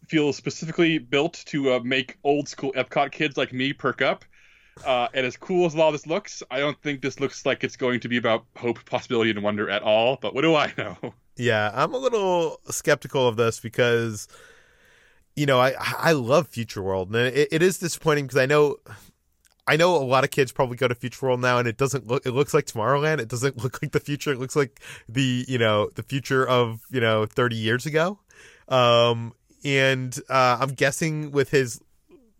feels 0.08 0.36
specifically 0.36 0.98
built 0.98 1.42
to 1.46 1.74
uh, 1.74 1.80
make 1.80 2.16
old 2.24 2.48
school 2.48 2.72
Epcot 2.72 3.12
kids 3.12 3.36
like 3.36 3.52
me 3.52 3.72
perk 3.72 4.02
up. 4.02 4.24
Uh, 4.84 5.08
and 5.14 5.24
as 5.24 5.36
cool 5.36 5.66
as 5.66 5.74
a 5.74 5.78
lot 5.78 5.88
of 5.88 5.94
this 5.94 6.06
looks, 6.06 6.42
I 6.50 6.60
don't 6.60 6.80
think 6.82 7.00
this 7.00 7.18
looks 7.18 7.46
like 7.46 7.64
it's 7.64 7.76
going 7.76 8.00
to 8.00 8.08
be 8.08 8.16
about 8.16 8.44
hope, 8.56 8.84
possibility, 8.84 9.30
and 9.30 9.42
wonder 9.42 9.70
at 9.70 9.82
all. 9.82 10.18
But 10.20 10.34
what 10.34 10.42
do 10.42 10.54
I 10.54 10.72
know? 10.76 10.96
Yeah, 11.38 11.70
I'm 11.74 11.92
a 11.92 11.98
little 11.98 12.62
skeptical 12.70 13.28
of 13.28 13.36
this 13.36 13.60
because, 13.60 14.26
you 15.34 15.44
know, 15.44 15.60
I 15.60 15.74
I 15.78 16.12
love 16.12 16.48
Future 16.48 16.82
World, 16.82 17.14
and 17.14 17.26
it, 17.26 17.48
it 17.52 17.62
is 17.62 17.76
disappointing 17.76 18.24
because 18.24 18.38
I 18.38 18.46
know. 18.46 18.76
I 19.68 19.76
know 19.76 19.96
a 19.96 19.98
lot 19.98 20.24
of 20.24 20.30
kids 20.30 20.50
probably 20.50 20.78
go 20.78 20.88
to 20.88 20.94
Future 20.94 21.26
World 21.26 21.40
now, 21.40 21.58
and 21.58 21.68
it 21.68 21.76
doesn't 21.76 22.06
look. 22.06 22.24
It 22.24 22.30
looks 22.30 22.54
like 22.54 22.64
Tomorrowland. 22.64 23.18
It 23.18 23.28
doesn't 23.28 23.58
look 23.62 23.82
like 23.82 23.92
the 23.92 24.00
future. 24.00 24.32
It 24.32 24.38
looks 24.38 24.56
like 24.56 24.80
the 25.10 25.44
you 25.46 25.58
know 25.58 25.90
the 25.94 26.02
future 26.02 26.48
of 26.48 26.80
you 26.90 27.02
know 27.02 27.26
30 27.26 27.54
years 27.54 27.84
ago. 27.84 28.18
Um, 28.68 29.34
and 29.62 30.18
uh, 30.30 30.56
I'm 30.60 30.70
guessing 30.70 31.32
with 31.32 31.50
his 31.50 31.82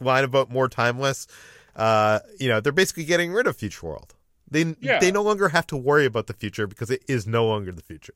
line 0.00 0.24
about 0.24 0.50
more 0.50 0.68
timeless, 0.68 1.26
uh, 1.76 2.20
you 2.40 2.48
know, 2.48 2.60
they're 2.60 2.72
basically 2.72 3.04
getting 3.04 3.32
rid 3.32 3.46
of 3.46 3.56
Future 3.56 3.86
World. 3.86 4.14
They 4.50 4.74
yeah. 4.80 4.98
they 4.98 5.10
no 5.10 5.22
longer 5.22 5.48
have 5.50 5.66
to 5.68 5.76
worry 5.76 6.06
about 6.06 6.26
the 6.26 6.32
future 6.32 6.66
because 6.66 6.90
it 6.90 7.02
is 7.08 7.26
no 7.26 7.46
longer 7.46 7.72
the 7.72 7.82
future. 7.82 8.14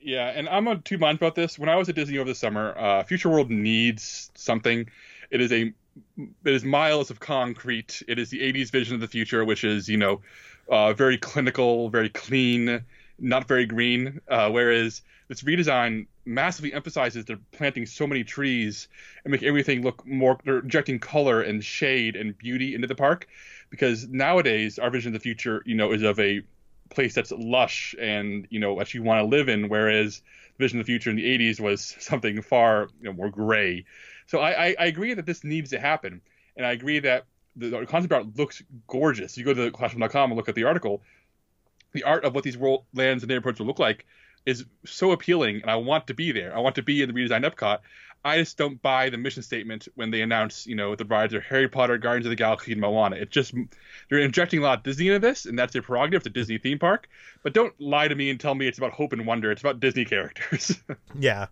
Yeah, 0.00 0.28
and 0.28 0.48
I'm 0.48 0.66
on 0.66 0.82
two 0.82 0.98
minds 0.98 1.20
about 1.20 1.36
this. 1.36 1.58
When 1.58 1.68
I 1.68 1.76
was 1.76 1.88
at 1.88 1.94
Disney 1.94 2.18
over 2.18 2.28
the 2.28 2.34
summer, 2.34 2.76
uh, 2.76 3.04
Future 3.04 3.28
World 3.28 3.50
needs 3.50 4.30
something. 4.34 4.88
It 5.30 5.40
is 5.40 5.52
a 5.52 5.72
it 6.18 6.52
is 6.52 6.64
miles 6.64 7.10
of 7.10 7.20
concrete. 7.20 8.02
It 8.08 8.18
is 8.18 8.30
the 8.30 8.40
80s 8.40 8.70
vision 8.70 8.94
of 8.94 9.00
the 9.00 9.08
future, 9.08 9.44
which 9.44 9.64
is 9.64 9.88
you 9.88 9.96
know 9.96 10.20
uh, 10.68 10.92
very 10.92 11.16
clinical, 11.16 11.88
very 11.88 12.08
clean, 12.08 12.84
not 13.18 13.46
very 13.46 13.66
green. 13.66 14.20
Uh, 14.28 14.50
whereas 14.50 15.02
this 15.28 15.42
redesign 15.42 16.06
massively 16.24 16.72
emphasizes 16.72 17.24
they're 17.24 17.38
planting 17.52 17.86
so 17.86 18.06
many 18.06 18.24
trees 18.24 18.88
and 19.24 19.32
make 19.32 19.42
everything 19.42 19.82
look 19.82 20.06
more. 20.06 20.38
They're 20.44 20.60
injecting 20.60 20.98
color 20.98 21.42
and 21.42 21.64
shade 21.64 22.16
and 22.16 22.36
beauty 22.36 22.74
into 22.74 22.86
the 22.86 22.94
park 22.94 23.28
because 23.70 24.08
nowadays 24.08 24.78
our 24.78 24.90
vision 24.90 25.14
of 25.14 25.20
the 25.20 25.22
future, 25.22 25.62
you 25.66 25.74
know, 25.74 25.92
is 25.92 26.02
of 26.02 26.18
a 26.20 26.42
place 26.90 27.14
that's 27.14 27.32
lush 27.32 27.94
and 27.98 28.46
you 28.50 28.60
know 28.60 28.74
what 28.74 28.92
you 28.94 29.02
want 29.02 29.20
to 29.20 29.24
live 29.24 29.48
in, 29.48 29.68
whereas 29.68 30.22
the 30.56 30.64
vision 30.64 30.78
of 30.78 30.86
the 30.86 30.92
future 30.92 31.10
in 31.10 31.16
the 31.16 31.38
80s 31.38 31.60
was 31.60 31.96
something 32.00 32.40
far 32.42 32.88
you 33.00 33.06
know, 33.06 33.12
more 33.12 33.30
gray. 33.30 33.84
So 34.26 34.38
I, 34.38 34.66
I, 34.66 34.76
I 34.78 34.86
agree 34.86 35.14
that 35.14 35.26
this 35.26 35.44
needs 35.44 35.70
to 35.70 35.80
happen, 35.80 36.20
and 36.56 36.64
I 36.64 36.72
agree 36.72 37.00
that 37.00 37.24
the, 37.56 37.68
the 37.68 37.86
concept 37.86 38.12
art 38.12 38.36
looks 38.36 38.62
gorgeous. 38.86 39.36
You 39.36 39.44
go 39.44 39.54
to 39.54 39.70
slashfilm.com 39.70 40.30
and 40.30 40.36
look 40.36 40.48
at 40.48 40.54
the 40.54 40.64
article. 40.64 41.02
The 41.92 42.04
art 42.04 42.24
of 42.24 42.34
what 42.34 42.44
these 42.44 42.56
world 42.56 42.84
lands 42.94 43.22
and 43.22 43.28
neighborhoods 43.28 43.58
will 43.58 43.66
look 43.66 43.78
like 43.78 44.06
is 44.46 44.64
so 44.84 45.12
appealing, 45.12 45.62
and 45.62 45.70
I 45.70 45.76
want 45.76 46.06
to 46.08 46.14
be 46.14 46.32
there. 46.32 46.54
I 46.54 46.60
want 46.60 46.76
to 46.76 46.82
be 46.82 47.02
in 47.02 47.12
the 47.12 47.14
redesigned 47.14 47.48
Epcot. 47.48 47.78
I 48.24 48.38
just 48.38 48.56
don't 48.56 48.80
buy 48.80 49.10
the 49.10 49.18
mission 49.18 49.42
statement 49.42 49.88
when 49.96 50.12
they 50.12 50.22
announce, 50.22 50.64
you 50.66 50.76
know, 50.76 50.94
the 50.94 51.04
rides 51.04 51.34
are 51.34 51.40
Harry 51.40 51.68
Potter, 51.68 51.98
Guardians 51.98 52.26
of 52.26 52.30
the 52.30 52.36
Galaxy, 52.36 52.70
and 52.72 52.80
Moana. 52.80 53.16
It 53.16 53.30
just 53.30 53.52
they're 54.08 54.20
injecting 54.20 54.60
a 54.60 54.62
lot 54.62 54.78
of 54.78 54.84
Disney 54.84 55.08
into 55.08 55.18
this, 55.18 55.44
and 55.44 55.58
that's 55.58 55.72
their 55.72 55.82
prerogative, 55.82 56.20
it's 56.20 56.26
a 56.26 56.30
Disney 56.30 56.58
theme 56.58 56.78
park. 56.78 57.08
But 57.42 57.52
don't 57.52 57.78
lie 57.80 58.06
to 58.06 58.14
me 58.14 58.30
and 58.30 58.38
tell 58.38 58.54
me 58.54 58.68
it's 58.68 58.78
about 58.78 58.92
hope 58.92 59.12
and 59.12 59.26
wonder. 59.26 59.50
It's 59.50 59.62
about 59.62 59.80
Disney 59.80 60.04
characters. 60.04 60.80
yeah, 61.18 61.46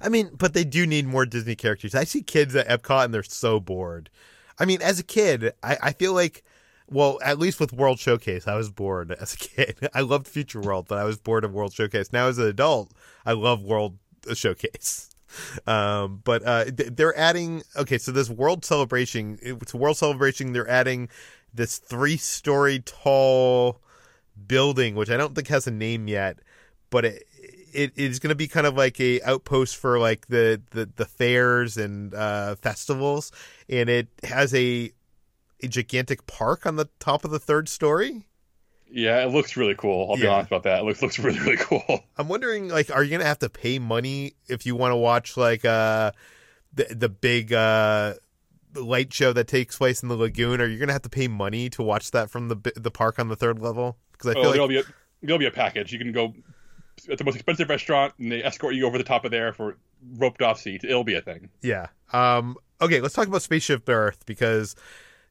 I 0.00 0.08
mean, 0.08 0.30
but 0.36 0.54
they 0.54 0.64
do 0.64 0.86
need 0.86 1.06
more 1.06 1.24
Disney 1.24 1.54
characters. 1.54 1.94
I 1.94 2.04
see 2.04 2.22
kids 2.22 2.56
at 2.56 2.68
Epcot 2.68 3.04
and 3.04 3.14
they're 3.14 3.22
so 3.22 3.60
bored. 3.60 4.10
I 4.58 4.64
mean, 4.64 4.82
as 4.82 4.98
a 4.98 5.04
kid, 5.04 5.52
I, 5.62 5.78
I 5.80 5.92
feel 5.92 6.14
like 6.14 6.42
well, 6.90 7.18
at 7.22 7.38
least 7.38 7.60
with 7.60 7.72
World 7.72 7.98
Showcase, 7.98 8.48
I 8.48 8.56
was 8.56 8.70
bored 8.70 9.12
as 9.12 9.34
a 9.34 9.36
kid. 9.36 9.88
I 9.94 10.00
loved 10.00 10.26
Future 10.26 10.60
World, 10.60 10.86
but 10.88 10.98
I 10.98 11.04
was 11.04 11.18
bored 11.18 11.44
of 11.44 11.52
World 11.52 11.72
Showcase. 11.72 12.12
Now, 12.12 12.28
as 12.28 12.38
an 12.38 12.46
adult, 12.46 12.92
I 13.26 13.32
love 13.32 13.62
World 13.62 13.98
Showcase. 14.32 15.10
Um, 15.66 16.22
but 16.24 16.42
uh, 16.42 16.64
they're 16.70 17.16
adding 17.16 17.62
okay. 17.76 17.98
So 17.98 18.12
this 18.12 18.30
World 18.30 18.64
Celebration, 18.64 19.38
it's 19.42 19.74
World 19.74 19.98
Celebration. 19.98 20.54
They're 20.54 20.66
adding 20.66 21.10
this 21.52 21.76
three-story 21.76 22.80
tall 22.80 23.82
building, 24.46 24.94
which 24.94 25.10
I 25.10 25.18
don't 25.18 25.34
think 25.34 25.48
has 25.48 25.66
a 25.66 25.70
name 25.70 26.08
yet, 26.08 26.38
but 26.88 27.04
it 27.04 27.24
it 27.72 27.92
is 27.96 28.18
going 28.18 28.30
to 28.30 28.34
be 28.34 28.48
kind 28.48 28.66
of 28.66 28.74
like 28.76 28.98
a 29.00 29.20
outpost 29.22 29.76
for 29.76 29.98
like 29.98 30.28
the 30.28 30.62
the, 30.70 30.88
the 30.96 31.04
fairs 31.04 31.76
and 31.76 32.14
uh, 32.14 32.54
festivals, 32.56 33.30
and 33.68 33.88
it 33.88 34.08
has 34.24 34.54
a 34.54 34.92
a 35.62 35.68
gigantic 35.68 36.26
park 36.26 36.66
on 36.66 36.76
the 36.76 36.88
top 36.98 37.24
of 37.24 37.30
the 37.30 37.38
third 37.38 37.68
story. 37.68 38.26
Yeah, 38.90 39.22
it 39.22 39.30
looks 39.30 39.56
really 39.56 39.74
cool. 39.74 40.10
I'll 40.10 40.16
be 40.16 40.26
honest 40.26 40.48
about 40.48 40.62
that. 40.62 40.80
It 40.80 40.84
looks 40.84 41.02
looks 41.02 41.18
really 41.18 41.38
really 41.40 41.56
cool. 41.58 42.04
I'm 42.16 42.28
wondering, 42.28 42.68
like, 42.68 42.90
are 42.90 43.04
you 43.04 43.10
gonna 43.10 43.24
have 43.24 43.38
to 43.40 43.50
pay 43.50 43.78
money 43.78 44.34
if 44.48 44.64
you 44.64 44.76
want 44.76 44.92
to 44.92 44.96
watch 44.96 45.36
like 45.36 45.64
uh 45.64 46.12
the 46.72 46.86
the 46.90 47.08
big 47.08 47.52
uh 47.52 48.14
light 48.74 49.12
show 49.12 49.32
that 49.32 49.46
takes 49.46 49.76
place 49.76 50.02
in 50.02 50.08
the 50.08 50.16
lagoon? 50.16 50.60
Are 50.60 50.66
you 50.66 50.78
gonna 50.78 50.92
have 50.92 51.02
to 51.02 51.10
pay 51.10 51.28
money 51.28 51.68
to 51.70 51.82
watch 51.82 52.12
that 52.12 52.30
from 52.30 52.48
the 52.48 52.72
the 52.76 52.90
park 52.90 53.18
on 53.18 53.28
the 53.28 53.36
third 53.36 53.58
level? 53.58 53.98
Because 54.12 54.30
I 54.30 54.32
feel 54.34 54.42
oh, 54.42 54.46
like 54.46 54.52
there'll 54.54 54.68
be 54.68 54.78
a, 54.78 54.84
there'll 55.22 55.38
be 55.38 55.46
a 55.46 55.50
package. 55.50 55.92
You 55.92 55.98
can 55.98 56.12
go 56.12 56.34
at 57.10 57.18
the 57.18 57.24
most 57.24 57.34
expensive 57.34 57.68
restaurant, 57.68 58.14
and 58.18 58.32
they 58.32 58.42
escort 58.42 58.74
you 58.74 58.86
over 58.86 58.98
the 58.98 59.04
top 59.04 59.24
of 59.24 59.30
there 59.30 59.52
for 59.52 59.76
roped 60.16 60.42
off 60.42 60.58
seats. 60.58 60.84
It'll 60.84 61.04
be 61.04 61.14
a 61.14 61.20
thing. 61.20 61.50
Yeah. 61.62 61.88
Um. 62.12 62.56
Okay. 62.80 63.00
Let's 63.00 63.14
talk 63.14 63.28
about 63.28 63.42
Spaceship 63.42 63.88
Earth 63.88 64.24
because 64.26 64.74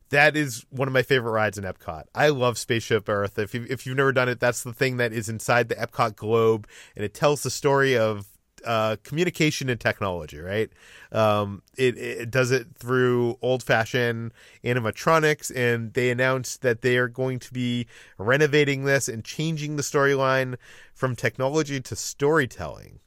that 0.09 0.37
is 0.37 0.65
one 0.69 0.87
of 0.87 0.93
my 0.93 1.01
favorite 1.01 1.31
rides 1.31 1.57
in 1.57 1.63
Epcot. 1.63 2.03
I 2.15 2.29
love 2.29 2.57
Spaceship 2.57 3.09
Earth. 3.09 3.37
If 3.37 3.53
you, 3.53 3.65
if 3.69 3.85
you've 3.85 3.97
never 3.97 4.11
done 4.11 4.29
it, 4.29 4.39
that's 4.39 4.63
the 4.63 4.73
thing 4.73 4.97
that 4.97 5.13
is 5.13 5.29
inside 5.29 5.69
the 5.69 5.75
Epcot 5.75 6.15
globe, 6.15 6.67
and 6.95 7.03
it 7.03 7.13
tells 7.13 7.43
the 7.43 7.49
story 7.49 7.97
of 7.97 8.27
uh, 8.65 8.97
communication 9.03 9.69
and 9.69 9.79
technology. 9.79 10.39
Right? 10.39 10.69
Um, 11.11 11.61
it, 11.77 11.97
it 11.97 12.31
does 12.31 12.51
it 12.51 12.67
through 12.77 13.37
old 13.41 13.63
fashioned 13.63 14.33
animatronics, 14.63 15.51
and 15.55 15.93
they 15.93 16.09
announced 16.09 16.61
that 16.61 16.81
they 16.81 16.97
are 16.97 17.07
going 17.07 17.39
to 17.39 17.53
be 17.53 17.87
renovating 18.17 18.85
this 18.85 19.07
and 19.07 19.23
changing 19.23 19.75
the 19.75 19.83
storyline 19.83 20.55
from 20.93 21.15
technology 21.15 21.79
to 21.81 21.95
storytelling. 21.95 22.99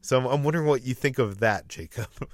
So 0.00 0.18
I'm, 0.18 0.26
I'm 0.26 0.44
wondering 0.44 0.66
what 0.66 0.84
you 0.84 0.94
think 0.94 1.18
of 1.18 1.38
that, 1.40 1.68
Jacob. 1.68 2.08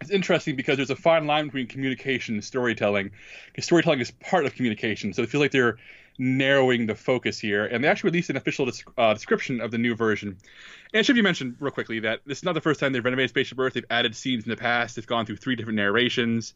it's 0.00 0.10
interesting 0.10 0.56
because 0.56 0.76
there's 0.76 0.90
a 0.90 0.96
fine 0.96 1.26
line 1.26 1.46
between 1.46 1.66
communication 1.66 2.34
and 2.34 2.44
storytelling. 2.44 3.10
Because 3.46 3.64
storytelling 3.64 4.00
is 4.00 4.10
part 4.10 4.44
of 4.44 4.54
communication, 4.54 5.12
so 5.12 5.22
it 5.22 5.28
feels 5.28 5.40
like 5.40 5.50
they're 5.50 5.78
narrowing 6.18 6.86
the 6.86 6.94
focus 6.94 7.38
here. 7.38 7.66
And 7.66 7.82
they 7.82 7.88
actually 7.88 8.10
released 8.10 8.30
an 8.30 8.36
official 8.36 8.68
uh, 8.96 9.14
description 9.14 9.60
of 9.60 9.70
the 9.70 9.78
new 9.78 9.94
version. 9.94 10.28
And 10.28 11.00
it 11.00 11.06
should 11.06 11.16
be 11.16 11.22
mentioned 11.22 11.56
real 11.58 11.72
quickly 11.72 12.00
that 12.00 12.20
this 12.26 12.38
is 12.38 12.44
not 12.44 12.54
the 12.54 12.60
first 12.60 12.80
time 12.80 12.92
they've 12.92 13.04
renovated 13.04 13.30
Spaceship 13.30 13.58
Earth. 13.58 13.74
They've 13.74 13.84
added 13.90 14.14
scenes 14.14 14.44
in 14.44 14.50
the 14.50 14.56
past. 14.56 14.96
They've 14.96 15.06
gone 15.06 15.26
through 15.26 15.36
three 15.36 15.56
different 15.56 15.76
narrations. 15.76 16.54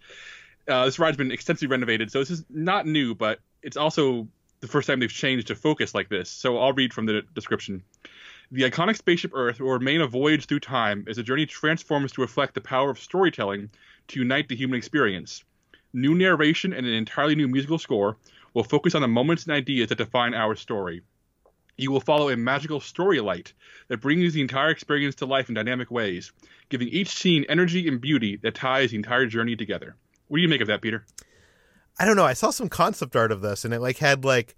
Uh, 0.69 0.85
this 0.85 0.99
ride's 0.99 1.17
been 1.17 1.33
extensively 1.33 1.69
renovated, 1.69 2.13
so 2.13 2.19
this 2.19 2.31
is 2.31 2.45
not 2.51 2.87
new, 2.87 3.15
but 3.15 3.41
it's 3.63 3.79
also 3.79 4.29
the 4.61 4.69
first 4.69 4.87
time 4.87 5.01
they've 5.01 5.11
changed 5.11 5.47
to 5.47 5.55
focus 5.55 5.95
like 5.95 6.09
this. 6.09 6.29
So 6.29 6.59
I'll 6.59 6.73
read 6.73 6.93
from 6.93 7.07
the 7.07 7.23
description. 7.35 7.83
The 8.51 8.63
iconic 8.63 8.97
spaceship 8.97 9.33
Earth 9.35 9.61
will 9.61 9.73
remain 9.73 10.01
a 10.01 10.07
voyage 10.07 10.47
through 10.47 10.61
time 10.61 11.05
as 11.07 11.17
the 11.17 11.23
journey 11.23 11.45
transforms 11.45 12.13
to 12.13 12.23
reflect 12.23 12.55
the 12.55 12.63
power 12.63 12.89
of 12.89 12.99
storytelling 12.99 13.69
to 14.09 14.21
unite 14.21 14.49
the 14.49 14.57
human 14.57 14.79
experience. 14.79 15.45
New 15.93 16.15
narration 16.15 16.73
and 16.73 16.87
an 16.87 16.95
entirely 16.95 17.35
new 17.35 17.47
musical 17.47 17.79
score 17.79 18.17
will 18.55 18.65
focus 18.65 18.95
on 18.95 19.03
the 19.03 19.09
moments 19.09 19.45
and 19.45 19.53
ideas 19.53 19.91
that 19.91 19.99
define 19.99 20.33
our 20.33 20.57
story. 20.57 21.03
You 21.77 21.93
will 21.93 22.01
follow 22.01 22.31
a 22.31 22.39
magical 22.39 22.81
story 22.81 23.21
light 23.21 23.53
that 23.89 24.01
brings 24.01 24.33
the 24.33 24.41
entire 24.41 24.71
experience 24.71 25.15
to 25.17 25.27
life 25.27 25.51
in 25.51 25.55
dynamic 25.55 25.91
ways, 25.91 26.33
giving 26.71 26.89
each 26.89 27.11
scene 27.11 27.45
energy 27.51 27.87
and 27.87 28.01
beauty 28.01 28.37
that 28.37 28.55
ties 28.55 28.93
the 28.93 28.97
entire 28.97 29.27
journey 29.27 29.57
together. 29.57 29.95
What 30.29 30.39
do 30.39 30.43
you 30.43 30.49
make 30.49 30.63
of 30.63 30.69
that, 30.69 30.81
Peter? 30.81 31.05
I 32.01 32.07
don't 32.07 32.17
know. 32.17 32.25
I 32.25 32.33
saw 32.33 32.49
some 32.49 32.71
concept 32.71 33.15
art 33.15 33.31
of 33.31 33.43
this, 33.43 33.67
and 33.67 33.75
it 33.75 33.81
like 33.81 33.99
had 33.99 34.25
like 34.25 34.55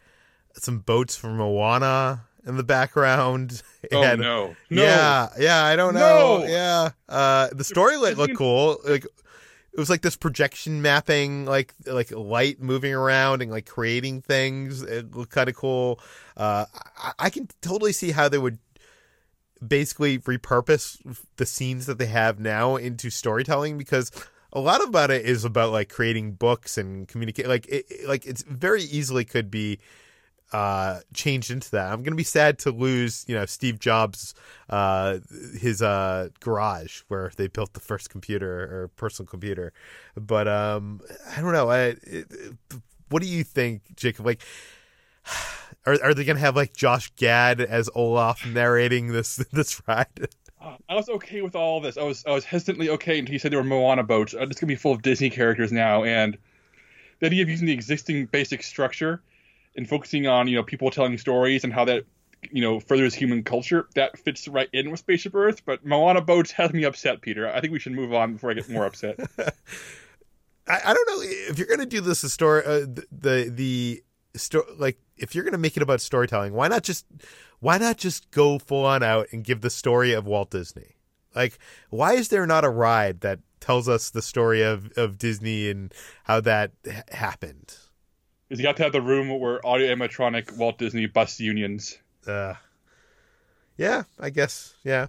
some 0.54 0.78
boats 0.78 1.16
from 1.16 1.36
Moana 1.36 2.26
in 2.46 2.56
the 2.56 2.64
background. 2.64 3.62
Oh 3.92 4.02
and, 4.04 4.20
no. 4.20 4.54
no! 4.68 4.82
Yeah, 4.82 5.28
yeah, 5.38 5.64
I 5.64 5.74
don't 5.74 5.94
know. 5.94 6.40
No! 6.40 6.46
Yeah, 6.46 6.90
uh, 7.08 7.48
the 7.50 7.64
story 7.64 7.96
looked 7.96 8.36
cool. 8.36 8.78
Like 8.84 9.04
it 9.04 9.78
was 9.78 9.88
like 9.88 10.02
this 10.02 10.16
projection 10.16 10.82
mapping, 10.82 11.46
like 11.46 11.74
like 11.86 12.10
light 12.10 12.60
moving 12.60 12.92
around 12.92 13.40
and 13.40 13.50
like 13.50 13.66
creating 13.66 14.20
things. 14.20 14.82
It 14.82 15.16
looked 15.16 15.32
kind 15.32 15.48
of 15.48 15.56
cool. 15.56 15.98
Uh, 16.36 16.66
I, 16.98 17.12
I 17.18 17.30
can 17.30 17.48
totally 17.62 17.92
see 17.92 18.10
how 18.10 18.28
they 18.28 18.38
would 18.38 18.58
basically 19.66 20.18
repurpose 20.18 20.98
the 21.36 21.46
scenes 21.46 21.86
that 21.86 21.98
they 21.98 22.06
have 22.06 22.38
now 22.38 22.76
into 22.76 23.10
storytelling 23.10 23.78
because 23.78 24.10
a 24.52 24.60
lot 24.60 24.82
about 24.82 25.10
it 25.10 25.24
is 25.24 25.44
about 25.44 25.72
like 25.72 25.88
creating 25.88 26.32
books 26.32 26.78
and 26.78 27.06
communicate 27.08 27.46
like 27.46 27.66
it, 27.68 27.86
like 28.06 28.26
it's 28.26 28.42
very 28.42 28.82
easily 28.82 29.24
could 29.24 29.50
be 29.50 29.78
uh, 30.52 31.00
changed 31.14 31.50
into 31.50 31.70
that. 31.72 31.92
I'm 31.92 32.02
gonna 32.02 32.16
be 32.16 32.24
sad 32.24 32.58
to 32.60 32.70
lose, 32.70 33.24
you 33.28 33.34
know, 33.34 33.46
Steve 33.46 33.78
Jobs, 33.78 34.34
uh, 34.68 35.18
his 35.58 35.82
uh, 35.82 36.28
garage 36.40 37.02
where 37.08 37.30
they 37.36 37.46
built 37.46 37.72
the 37.72 37.80
first 37.80 38.10
computer 38.10 38.62
or 38.62 38.88
personal 38.96 39.28
computer. 39.28 39.72
But 40.16 40.48
um, 40.48 41.00
I 41.36 41.40
don't 41.40 41.52
know. 41.52 41.70
I, 41.70 41.96
it, 42.02 42.26
what 43.08 43.22
do 43.22 43.28
you 43.28 43.44
think, 43.44 43.82
Jacob? 43.96 44.26
Like, 44.26 44.42
are 45.86 45.98
are 46.02 46.14
they 46.14 46.24
gonna 46.24 46.40
have 46.40 46.56
like 46.56 46.74
Josh 46.74 47.12
Gad 47.16 47.60
as 47.60 47.88
Olaf 47.94 48.46
narrating 48.46 49.08
this 49.08 49.36
this 49.52 49.80
ride? 49.86 50.28
I 50.90 50.94
was 50.94 51.08
okay 51.08 51.40
with 51.40 51.56
all 51.56 51.80
this. 51.80 51.96
I 51.96 52.02
was 52.02 52.24
I 52.26 52.32
was 52.32 52.44
hesitantly 52.44 52.90
okay 52.90 53.18
until 53.18 53.32
you 53.32 53.38
said 53.38 53.52
there 53.52 53.58
were 53.58 53.64
Moana 53.64 54.02
boats. 54.02 54.34
Uh, 54.34 54.40
it's 54.42 54.60
gonna 54.60 54.68
be 54.68 54.76
full 54.76 54.92
of 54.92 55.02
Disney 55.02 55.30
characters 55.30 55.72
now, 55.72 56.04
and 56.04 56.36
the 57.20 57.26
idea 57.26 57.42
of 57.42 57.48
using 57.48 57.66
the 57.66 57.72
existing 57.72 58.26
basic 58.26 58.62
structure 58.62 59.22
and 59.76 59.88
focusing 59.88 60.26
on 60.26 60.48
you 60.48 60.56
know 60.56 60.62
people 60.62 60.90
telling 60.90 61.16
stories 61.18 61.64
and 61.64 61.72
how 61.72 61.84
that 61.84 62.04
you 62.50 62.62
know 62.62 62.80
furthers 62.80 63.14
human 63.14 63.42
culture 63.42 63.86
that 63.94 64.18
fits 64.18 64.48
right 64.48 64.68
in 64.72 64.90
with 64.90 65.00
spaceship 65.00 65.34
earth. 65.34 65.62
But 65.64 65.84
moana 65.84 66.20
boats 66.20 66.52
has 66.52 66.72
me 66.72 66.84
upset 66.84 67.20
peter. 67.20 67.48
I 67.48 67.60
think 67.60 67.72
we 67.72 67.78
should 67.78 67.92
move 67.92 68.12
on 68.12 68.34
before 68.34 68.50
i 68.50 68.54
get 68.54 68.68
more 68.68 68.86
upset. 68.86 69.18
I, 70.68 70.80
I, 70.84 70.94
don't 70.94 71.08
know 71.08 71.22
if 71.50 71.58
you're 71.58 71.66
going 71.66 71.80
to 71.80 71.86
do 71.86 72.00
this 72.00 72.20
story 72.32 72.62
uh, 72.64 72.80
the 72.80 73.04
the, 73.10 73.50
the 73.50 74.02
like 74.78 74.98
if 75.16 75.34
you're 75.34 75.42
going 75.42 75.52
to 75.52 75.58
make 75.58 75.76
it 75.76 75.82
about 75.82 76.00
storytelling 76.00 76.52
why 76.52 76.68
not 76.68 76.82
just 76.82 77.06
why 77.58 77.78
not 77.78 77.96
just 77.96 78.30
go 78.30 78.58
full 78.58 78.84
on 78.84 79.02
out 79.02 79.26
and 79.32 79.44
give 79.44 79.60
the 79.60 79.70
story 79.70 80.12
of 80.12 80.26
walt 80.26 80.50
disney? 80.50 80.96
Like 81.34 81.58
why 81.90 82.14
is 82.14 82.28
there 82.28 82.46
not 82.46 82.64
a 82.64 82.70
ride 82.70 83.20
that 83.20 83.40
tells 83.60 83.88
us 83.88 84.10
the 84.10 84.22
story 84.22 84.62
of 84.62 84.90
of 84.96 85.18
disney 85.18 85.68
and 85.68 85.92
how 86.24 86.40
that 86.40 86.72
h- 86.86 87.02
happened 87.10 87.76
is 88.50 88.58
you 88.58 88.64
got 88.64 88.76
to 88.76 88.82
have 88.82 88.92
the 88.92 89.00
room 89.00 89.28
where 89.40 89.64
audio 89.64 89.94
animatronic 89.94 90.56
Walt 90.56 90.78
Disney 90.78 91.06
bus 91.06 91.40
unions. 91.40 91.96
Uh, 92.26 92.54
Yeah, 93.76 94.02
I 94.18 94.30
guess. 94.30 94.74
Yeah. 94.84 95.06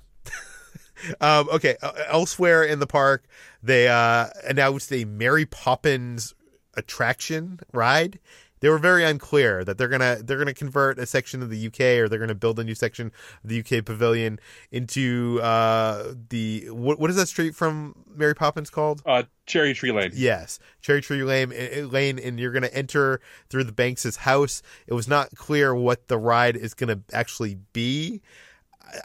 um, 1.21 1.49
okay. 1.49 1.75
Uh, 1.81 1.91
elsewhere 2.07 2.63
in 2.63 2.79
the 2.79 2.87
park, 2.87 3.25
they 3.61 3.87
uh, 3.87 4.27
announced 4.47 4.93
a 4.93 5.03
Mary 5.05 5.45
Poppins 5.45 6.33
attraction 6.75 7.59
ride. 7.73 8.19
They 8.61 8.69
were 8.69 8.77
very 8.77 9.03
unclear 9.03 9.63
that 9.63 9.77
they're 9.77 9.87
gonna 9.87 10.19
they're 10.23 10.37
gonna 10.37 10.53
convert 10.53 10.97
a 10.99 11.05
section 11.05 11.41
of 11.41 11.49
the 11.49 11.67
UK 11.67 11.99
or 11.99 12.07
they're 12.07 12.19
gonna 12.19 12.35
build 12.35 12.59
a 12.59 12.63
new 12.63 12.75
section 12.75 13.11
of 13.43 13.49
the 13.49 13.59
UK 13.59 13.83
pavilion 13.83 14.39
into 14.71 15.39
uh, 15.41 16.13
the 16.29 16.69
what, 16.69 16.99
what 16.99 17.09
is 17.09 17.15
that 17.15 17.27
street 17.27 17.55
from 17.55 17.95
Mary 18.15 18.35
Poppins 18.35 18.69
called? 18.69 19.01
Uh, 19.05 19.23
Cherry 19.45 19.73
Tree 19.73 19.91
Lane. 19.91 20.11
Yes, 20.13 20.59
Cherry 20.81 21.01
Tree 21.01 21.23
Lane, 21.23 21.51
eh, 21.53 21.83
Lane, 21.83 22.19
and 22.19 22.39
you're 22.39 22.51
going 22.51 22.61
to 22.63 22.73
enter 22.73 23.19
through 23.49 23.65
the 23.65 23.71
Banks' 23.71 24.15
house. 24.15 24.61
It 24.87 24.93
was 24.93 25.07
not 25.07 25.35
clear 25.35 25.75
what 25.75 26.07
the 26.07 26.17
ride 26.17 26.55
is 26.55 26.73
going 26.73 26.89
to 26.89 27.15
actually 27.15 27.57
be. 27.73 28.21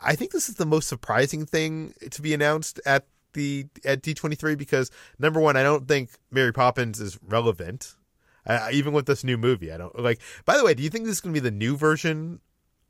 I 0.03 0.15
think 0.15 0.33
this 0.33 0.49
is 0.49 0.57
the 0.57 0.67
most 0.67 0.89
surprising 0.89 1.47
thing 1.47 1.95
to 2.11 2.23
be 2.23 2.35
announced 2.35 2.81
at 2.87 3.07
the 3.33 3.67
at 3.85 4.03
D23 4.03 4.57
because 4.57 4.91
number 5.19 5.41
one, 5.41 5.57
I 5.57 5.63
don't 5.63 5.87
think 5.87 6.11
Mary 6.31 6.53
Poppins 6.53 7.01
is 7.01 7.19
relevant, 7.23 7.95
uh, 8.47 8.69
even 8.73 8.93
with 8.93 9.07
this 9.07 9.25
new 9.25 9.37
movie. 9.37 9.73
I 9.73 9.77
don't 9.77 9.99
like. 9.99 10.21
By 10.45 10.57
the 10.57 10.65
way, 10.65 10.75
do 10.75 10.83
you 10.83 10.91
think 10.91 11.07
this 11.07 11.17
is 11.17 11.21
going 11.21 11.35
to 11.35 11.41
be 11.41 11.45
the 11.45 11.55
new 11.55 11.77
version 11.77 12.41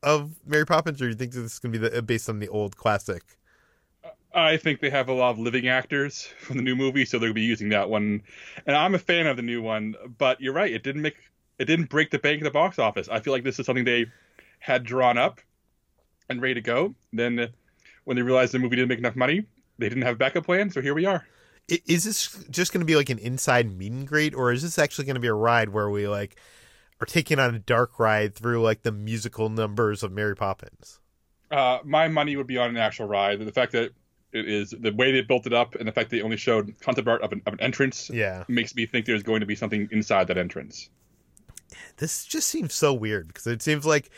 of 0.02 0.36
Mary 0.46 0.66
Poppins, 0.66 1.00
or 1.00 1.06
do 1.06 1.10
you 1.10 1.16
think 1.16 1.32
this 1.32 1.42
is 1.42 1.58
going 1.58 1.72
to 1.72 1.78
be 1.78 1.88
the, 1.88 2.02
based 2.02 2.28
on 2.28 2.38
the 2.38 2.48
old 2.48 2.76
classic? 2.76 3.22
I 4.34 4.58
think 4.58 4.80
they 4.80 4.90
have 4.90 5.08
a 5.08 5.14
lot 5.14 5.30
of 5.30 5.38
living 5.38 5.66
actors 5.66 6.28
from 6.38 6.58
the 6.58 6.62
new 6.62 6.76
movie, 6.76 7.06
so 7.06 7.18
they'll 7.18 7.32
be 7.32 7.40
using 7.40 7.70
that 7.70 7.88
one. 7.88 8.22
And 8.66 8.76
I'm 8.76 8.94
a 8.94 8.98
fan 8.98 9.26
of 9.26 9.36
the 9.36 9.42
new 9.42 9.62
one, 9.62 9.94
but 10.18 10.40
you're 10.40 10.52
right; 10.52 10.72
it 10.72 10.82
didn't 10.82 11.02
make 11.02 11.16
it 11.58 11.64
didn't 11.64 11.88
break 11.88 12.10
the 12.10 12.18
bank 12.18 12.40
at 12.40 12.44
the 12.44 12.50
box 12.50 12.78
office. 12.78 13.08
I 13.08 13.20
feel 13.20 13.32
like 13.32 13.44
this 13.44 13.58
is 13.58 13.66
something 13.66 13.84
they 13.84 14.06
had 14.58 14.84
drawn 14.84 15.16
up 15.16 15.40
and 16.28 16.42
ready 16.42 16.54
to 16.54 16.60
go. 16.60 16.94
Then, 17.12 17.48
when 18.04 18.16
they 18.16 18.22
realized 18.22 18.52
the 18.52 18.58
movie 18.58 18.76
didn't 18.76 18.88
make 18.88 18.98
enough 18.98 19.16
money, 19.16 19.46
they 19.78 19.88
didn't 19.88 20.04
have 20.04 20.18
backup 20.18 20.44
plan. 20.44 20.70
So 20.70 20.82
here 20.82 20.94
we 20.94 21.06
are. 21.06 21.26
Is 21.68 22.04
this 22.04 22.44
just 22.48 22.72
going 22.72 22.80
to 22.80 22.86
be 22.86 22.96
like 22.96 23.10
an 23.10 23.18
inside 23.18 23.76
meet 23.76 23.92
and 23.92 24.06
greet, 24.06 24.34
or 24.34 24.52
is 24.52 24.62
this 24.62 24.78
actually 24.78 25.04
going 25.04 25.14
to 25.14 25.20
be 25.20 25.28
a 25.28 25.34
ride 25.34 25.70
where 25.70 25.90
we 25.90 26.06
like 26.06 26.36
are 27.00 27.06
taking 27.06 27.38
on 27.38 27.54
a 27.54 27.58
dark 27.58 27.98
ride 27.98 28.34
through 28.34 28.62
like 28.62 28.82
the 28.82 28.92
musical 28.92 29.48
numbers 29.48 30.02
of 30.02 30.12
Mary 30.12 30.36
Poppins? 30.36 31.00
Uh, 31.50 31.78
my 31.84 32.08
money 32.08 32.36
would 32.36 32.46
be 32.46 32.58
on 32.58 32.70
an 32.70 32.76
actual 32.76 33.06
ride. 33.06 33.40
The 33.40 33.52
fact 33.52 33.72
that 33.72 33.92
it 34.32 34.48
is 34.48 34.74
the 34.78 34.92
way 34.92 35.12
they 35.12 35.22
built 35.22 35.46
it 35.46 35.52
up 35.52 35.74
and 35.74 35.88
the 35.88 35.92
fact 35.92 36.10
they 36.10 36.20
only 36.20 36.36
showed 36.36 36.74
concept 36.80 37.08
art 37.08 37.22
of 37.22 37.32
an, 37.32 37.42
of 37.46 37.54
an 37.54 37.60
entrance 37.60 38.10
yeah. 38.12 38.44
makes 38.48 38.74
me 38.74 38.86
think 38.86 39.06
there's 39.06 39.22
going 39.22 39.40
to 39.40 39.46
be 39.46 39.54
something 39.54 39.88
inside 39.90 40.28
that 40.28 40.36
entrance. 40.36 40.90
This 41.96 42.24
just 42.24 42.48
seems 42.48 42.74
so 42.74 42.92
weird 42.92 43.28
because 43.28 43.46
it 43.46 43.62
seems 43.62 43.86
like 43.86 44.10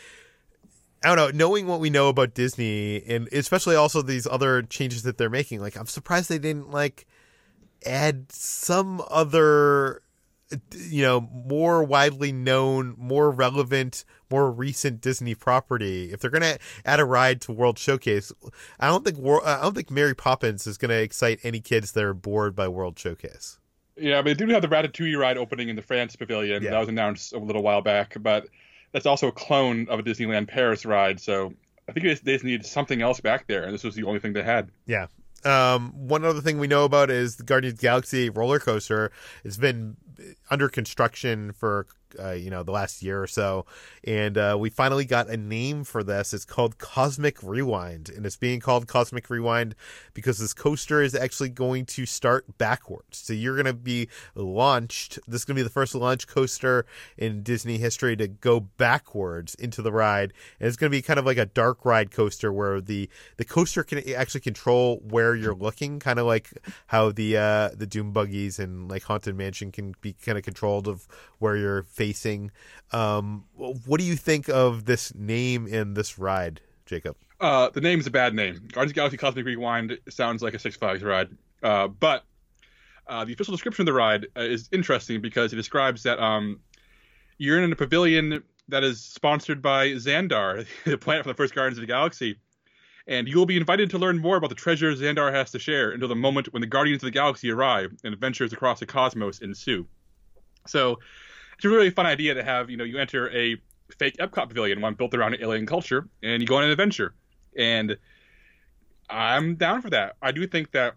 I 1.03 1.15
don't 1.15 1.15
know, 1.15 1.45
knowing 1.45 1.65
what 1.65 1.79
we 1.79 1.89
know 1.89 2.09
about 2.09 2.33
Disney 2.33 3.01
and 3.07 3.29
especially 3.31 3.75
also 3.75 4.01
these 4.01 4.27
other 4.27 4.61
changes 4.63 5.03
that 5.03 5.17
they're 5.17 5.29
making, 5.29 5.61
like 5.61 5.77
I'm 5.77 5.87
surprised 5.87 6.29
they 6.29 6.39
didn't 6.39 6.71
like 6.71 7.07
add 7.85 8.31
some 8.31 9.03
other 9.09 10.01
you 10.71 11.03
know, 11.03 11.21
more 11.21 11.83
widely 11.83 12.31
known, 12.31 12.95
more 12.97 13.29
relevant, 13.29 14.03
more 14.31 14.51
recent 14.51 15.01
Disney 15.01 15.35
property. 15.35 16.11
If 16.11 16.19
they're 16.19 16.31
going 16.31 16.41
to 16.41 16.57
add 16.85 16.99
a 16.99 17.05
ride 17.05 17.41
to 17.41 17.51
World 17.51 17.77
Showcase, 17.77 18.31
I 18.79 18.87
don't 18.87 19.05
think 19.05 19.17
I 19.45 19.61
don't 19.61 19.75
think 19.75 19.91
Mary 19.91 20.15
Poppins 20.15 20.65
is 20.65 20.77
going 20.77 20.89
to 20.89 21.01
excite 21.01 21.39
any 21.43 21.59
kids 21.59 21.91
that 21.91 22.03
are 22.03 22.13
bored 22.13 22.55
by 22.55 22.67
World 22.67 22.97
Showcase. 22.97 23.59
Yeah, 23.95 24.21
but 24.21 24.37
they 24.37 24.45
do 24.45 24.51
have 24.53 24.61
the 24.61 24.67
Ratatouille 24.67 25.17
ride 25.17 25.37
opening 25.37 25.69
in 25.69 25.75
the 25.75 25.81
France 25.81 26.15
Pavilion. 26.15 26.63
Yeah. 26.63 26.71
That 26.71 26.79
was 26.79 26.89
announced 26.89 27.33
a 27.33 27.37
little 27.37 27.61
while 27.61 27.81
back, 27.81 28.15
but 28.19 28.47
that's 28.91 29.05
also 29.05 29.27
a 29.27 29.31
clone 29.31 29.87
of 29.89 29.99
a 29.99 30.03
Disneyland 30.03 30.47
Paris 30.47 30.85
ride. 30.85 31.19
So 31.19 31.53
I 31.87 31.91
think 31.91 32.05
they 32.23 32.33
just 32.33 32.43
needed 32.43 32.65
something 32.65 33.01
else 33.01 33.19
back 33.19 33.45
there, 33.47 33.63
and 33.63 33.73
this 33.73 33.83
was 33.83 33.95
the 33.95 34.03
only 34.03 34.19
thing 34.19 34.33
they 34.33 34.43
had. 34.43 34.69
Yeah. 34.85 35.07
Um, 35.45 35.91
one 35.93 36.25
other 36.25 36.41
thing 36.41 36.59
we 36.59 36.67
know 36.67 36.83
about 36.83 37.09
is 37.09 37.37
the 37.37 37.43
Guardians 37.43 37.79
Galaxy 37.79 38.29
roller 38.29 38.59
coaster. 38.59 39.11
It's 39.43 39.57
been 39.57 39.97
under 40.49 40.69
construction 40.69 41.53
for 41.53 41.87
uh, 42.17 42.31
you 42.31 42.49
know 42.49 42.63
the 42.63 42.71
last 42.71 43.03
year 43.03 43.21
or 43.21 43.27
so, 43.27 43.65
and 44.03 44.37
uh, 44.37 44.57
we 44.59 44.69
finally 44.69 45.05
got 45.05 45.27
a 45.29 45.37
name 45.37 45.83
for 45.83 46.03
this. 46.03 46.33
It's 46.33 46.45
called 46.45 46.77
Cosmic 46.77 47.41
Rewind, 47.43 48.09
and 48.09 48.25
it's 48.25 48.37
being 48.37 48.59
called 48.59 48.87
Cosmic 48.87 49.29
Rewind 49.29 49.75
because 50.13 50.39
this 50.39 50.53
coaster 50.53 51.01
is 51.01 51.15
actually 51.15 51.49
going 51.49 51.85
to 51.87 52.05
start 52.05 52.57
backwards. 52.57 53.17
So 53.17 53.33
you're 53.33 53.55
going 53.55 53.65
to 53.65 53.73
be 53.73 54.09
launched. 54.35 55.19
This 55.27 55.41
is 55.41 55.45
going 55.45 55.55
to 55.55 55.59
be 55.59 55.63
the 55.63 55.69
first 55.69 55.95
launch 55.95 56.27
coaster 56.27 56.85
in 57.17 57.43
Disney 57.43 57.77
history 57.77 58.15
to 58.17 58.27
go 58.27 58.59
backwards 58.59 59.55
into 59.55 59.81
the 59.81 59.91
ride, 59.91 60.33
and 60.59 60.67
it's 60.67 60.77
going 60.77 60.91
to 60.91 60.97
be 60.97 61.01
kind 61.01 61.19
of 61.19 61.25
like 61.25 61.37
a 61.37 61.45
dark 61.45 61.85
ride 61.85 62.11
coaster 62.11 62.51
where 62.51 62.81
the 62.81 63.09
the 63.37 63.45
coaster 63.45 63.83
can 63.83 64.07
actually 64.13 64.41
control 64.41 65.01
where 65.03 65.35
you're 65.35 65.55
looking, 65.55 65.99
kind 65.99 66.19
of 66.19 66.25
like 66.25 66.51
how 66.87 67.11
the 67.11 67.37
uh, 67.37 67.69
the 67.75 67.87
Doom 67.87 68.11
buggies 68.11 68.59
and 68.59 68.89
like 68.89 69.03
Haunted 69.03 69.35
Mansion 69.35 69.71
can 69.71 69.95
be 70.01 70.13
kind 70.13 70.37
of 70.37 70.43
controlled 70.43 70.87
of 70.87 71.07
where 71.39 71.55
you're 71.55 71.83
facing. 71.99 72.49
Um, 72.93 73.43
what 73.57 73.99
do 73.99 74.05
you 74.05 74.15
think 74.15 74.47
of 74.47 74.85
this 74.85 75.13
name 75.13 75.67
in 75.67 75.95
this 75.95 76.17
ride, 76.17 76.61
Jacob? 76.85 77.17
Uh, 77.41 77.69
the 77.71 77.81
name's 77.81 78.07
a 78.07 78.11
bad 78.11 78.33
name. 78.33 78.55
Guardians 78.71 78.75
of 78.75 78.87
the 78.87 78.93
Galaxy 78.93 79.17
Cosmic 79.17 79.45
Rewind 79.45 79.99
sounds 80.07 80.41
like 80.41 80.53
a 80.53 80.59
Six 80.59 80.77
Flags 80.77 81.03
ride, 81.03 81.27
uh, 81.61 81.89
but 81.89 82.23
uh, 83.07 83.25
the 83.25 83.33
official 83.33 83.51
description 83.51 83.83
of 83.83 83.85
the 83.87 83.93
ride 83.93 84.27
uh, 84.37 84.41
is 84.41 84.69
interesting 84.71 85.19
because 85.19 85.51
it 85.51 85.57
describes 85.57 86.03
that 86.03 86.23
um, 86.23 86.61
you're 87.37 87.61
in 87.61 87.69
a 87.69 87.75
pavilion 87.75 88.41
that 88.69 88.85
is 88.85 89.03
sponsored 89.03 89.61
by 89.61 89.89
Xandar, 89.89 90.65
the 90.85 90.97
planet 90.97 91.23
from 91.23 91.31
the 91.31 91.37
first 91.37 91.53
Guardians 91.53 91.79
of 91.79 91.81
the 91.81 91.87
Galaxy, 91.87 92.37
and 93.07 93.27
you 93.27 93.37
will 93.37 93.45
be 93.45 93.57
invited 93.57 93.89
to 93.89 93.97
learn 93.97 94.19
more 94.19 94.37
about 94.37 94.49
the 94.49 94.55
treasures 94.55 95.01
Xandar 95.01 95.33
has 95.33 95.51
to 95.51 95.59
share 95.59 95.91
until 95.91 96.07
the 96.07 96.15
moment 96.15 96.53
when 96.53 96.61
the 96.61 96.67
Guardians 96.67 97.03
of 97.03 97.07
the 97.07 97.11
Galaxy 97.11 97.51
arrive 97.51 97.91
and 98.05 98.13
adventures 98.13 98.53
across 98.53 98.79
the 98.79 98.85
cosmos 98.85 99.39
ensue. 99.39 99.85
So 100.65 100.99
it's 101.59 101.65
a 101.65 101.69
really 101.69 101.89
fun 101.89 102.05
idea 102.05 102.33
to 102.35 102.41
have. 102.41 102.69
You 102.69 102.77
know, 102.77 102.85
you 102.85 102.97
enter 102.99 103.29
a 103.35 103.57
fake 103.97 104.15
Epcot 104.15 104.47
pavilion, 104.47 104.79
one 104.79 104.93
built 104.93 105.13
around 105.13 105.35
alien 105.41 105.65
culture, 105.65 106.07
and 106.23 106.41
you 106.41 106.47
go 106.47 106.55
on 106.55 106.63
an 106.63 106.69
adventure. 106.69 107.13
And 107.53 107.97
I'm 109.09 109.55
down 109.55 109.81
for 109.81 109.89
that. 109.89 110.15
I 110.21 110.31
do 110.31 110.47
think 110.47 110.71
that 110.71 110.95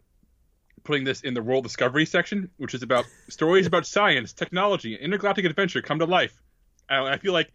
putting 0.84 1.02
this 1.02 1.22
in 1.22 1.34
the 1.34 1.42
world 1.42 1.64
discovery 1.64 2.06
section, 2.06 2.48
which 2.58 2.74
is 2.74 2.84
about 2.84 3.06
stories 3.28 3.66
about 3.66 3.86
science, 3.86 4.32
technology, 4.32 4.94
intergalactic 4.94 5.46
adventure 5.46 5.82
come 5.82 5.98
to 5.98 6.04
life. 6.04 6.40
I, 6.88 7.14
I 7.14 7.18
feel 7.18 7.32
like 7.32 7.52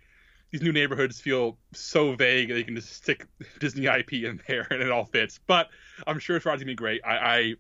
these 0.52 0.62
new 0.62 0.74
neighborhoods 0.74 1.22
feel 1.22 1.58
so 1.74 2.14
vague 2.14 2.50
they 2.50 2.64
can 2.64 2.76
just 2.76 2.94
stick 2.94 3.26
Disney 3.60 3.86
IP 3.86 4.16
in 4.16 4.42
there 4.50 4.68
and 4.70 4.82
it 4.82 4.92
all 4.92 5.06
fits. 5.06 5.40
But 5.48 5.70
I'm 6.06 6.20
sure 6.20 6.36
it's 6.36 6.44
going 6.44 6.60
to 6.60 6.66
be 6.66 6.76
great. 6.76 7.00
I, 7.06 7.16
I 7.16 7.54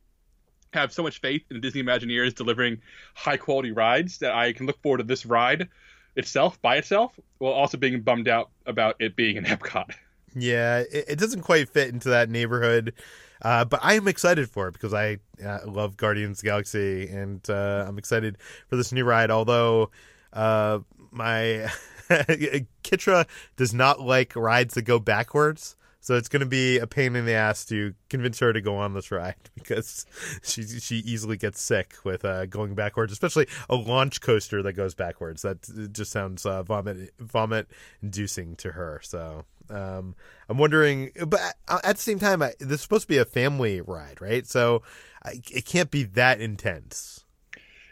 have 0.73 0.91
so 0.91 1.03
much 1.03 1.19
faith 1.19 1.43
in 1.49 1.61
Disney 1.61 1.83
Imagineers 1.83 2.35
delivering 2.35 2.79
high 3.13 3.37
quality 3.37 3.71
rides 3.71 4.19
that 4.19 4.33
I 4.33 4.53
can 4.53 4.65
look 4.65 4.81
forward 4.81 4.97
to 4.99 5.03
this 5.03 5.25
ride 5.25 5.67
itself 6.15 6.61
by 6.61 6.77
itself 6.77 7.17
while 7.37 7.53
also 7.53 7.77
being 7.77 8.01
bummed 8.01 8.27
out 8.27 8.49
about 8.65 8.95
it 8.99 9.15
being 9.15 9.37
an 9.37 9.45
Epcot. 9.45 9.91
Yeah, 10.35 10.79
it, 10.79 11.05
it 11.09 11.19
doesn't 11.19 11.41
quite 11.41 11.69
fit 11.69 11.89
into 11.89 12.09
that 12.09 12.29
neighborhood. 12.29 12.93
Uh, 13.41 13.65
but 13.65 13.79
I 13.83 13.93
am 13.93 14.07
excited 14.07 14.49
for 14.49 14.67
it 14.67 14.73
because 14.73 14.93
I 14.93 15.19
uh, 15.45 15.59
love 15.65 15.95
Guardians 15.95 16.41
Galaxy 16.41 17.07
and 17.07 17.47
uh, 17.49 17.85
I'm 17.87 17.97
excited 17.97 18.37
for 18.67 18.75
this 18.75 18.91
new 18.91 19.05
ride. 19.05 19.29
Although 19.29 19.91
uh, 20.33 20.79
my 21.11 21.69
Kitra 22.09 23.27
does 23.55 23.73
not 23.73 24.01
like 24.01 24.35
rides 24.35 24.73
that 24.73 24.83
go 24.83 24.99
backwards. 24.99 25.75
So 26.07 26.15
it's 26.15 26.29
going 26.29 26.39
to 26.39 26.45
be 26.45 26.79
a 26.79 26.87
pain 26.87 27.17
in 27.17 27.25
the 27.25 27.33
ass 27.33 27.65
to 27.65 27.93
convince 28.09 28.39
her 28.39 28.53
to 28.53 28.61
go 28.61 28.77
on 28.77 28.93
this 28.93 29.11
ride 29.11 29.35
because 29.55 30.05
she 30.41 30.63
she 30.63 30.99
easily 30.99 31.35
gets 31.35 31.61
sick 31.61 31.95
with 32.05 32.23
uh, 32.23 32.45
going 32.45 32.75
backwards, 32.75 33.11
especially 33.11 33.45
a 33.69 33.75
launch 33.75 34.21
coaster 34.21 34.63
that 34.63 34.71
goes 34.71 34.95
backwards. 34.95 35.41
That 35.41 35.91
just 35.91 36.13
sounds 36.13 36.45
uh, 36.45 36.63
vomit 36.63 37.11
vomit 37.19 37.67
inducing 38.01 38.55
to 38.55 38.71
her. 38.71 39.01
So 39.03 39.43
um, 39.69 40.15
I'm 40.47 40.57
wondering, 40.57 41.11
but 41.27 41.41
at 41.69 41.97
the 41.97 42.01
same 42.01 42.19
time, 42.19 42.39
this 42.39 42.55
is 42.69 42.81
supposed 42.81 43.01
to 43.01 43.09
be 43.09 43.17
a 43.17 43.25
family 43.25 43.81
ride, 43.81 44.21
right? 44.21 44.47
So 44.47 44.83
it 45.25 45.65
can't 45.65 45.91
be 45.91 46.03
that 46.03 46.39
intense. 46.39 47.25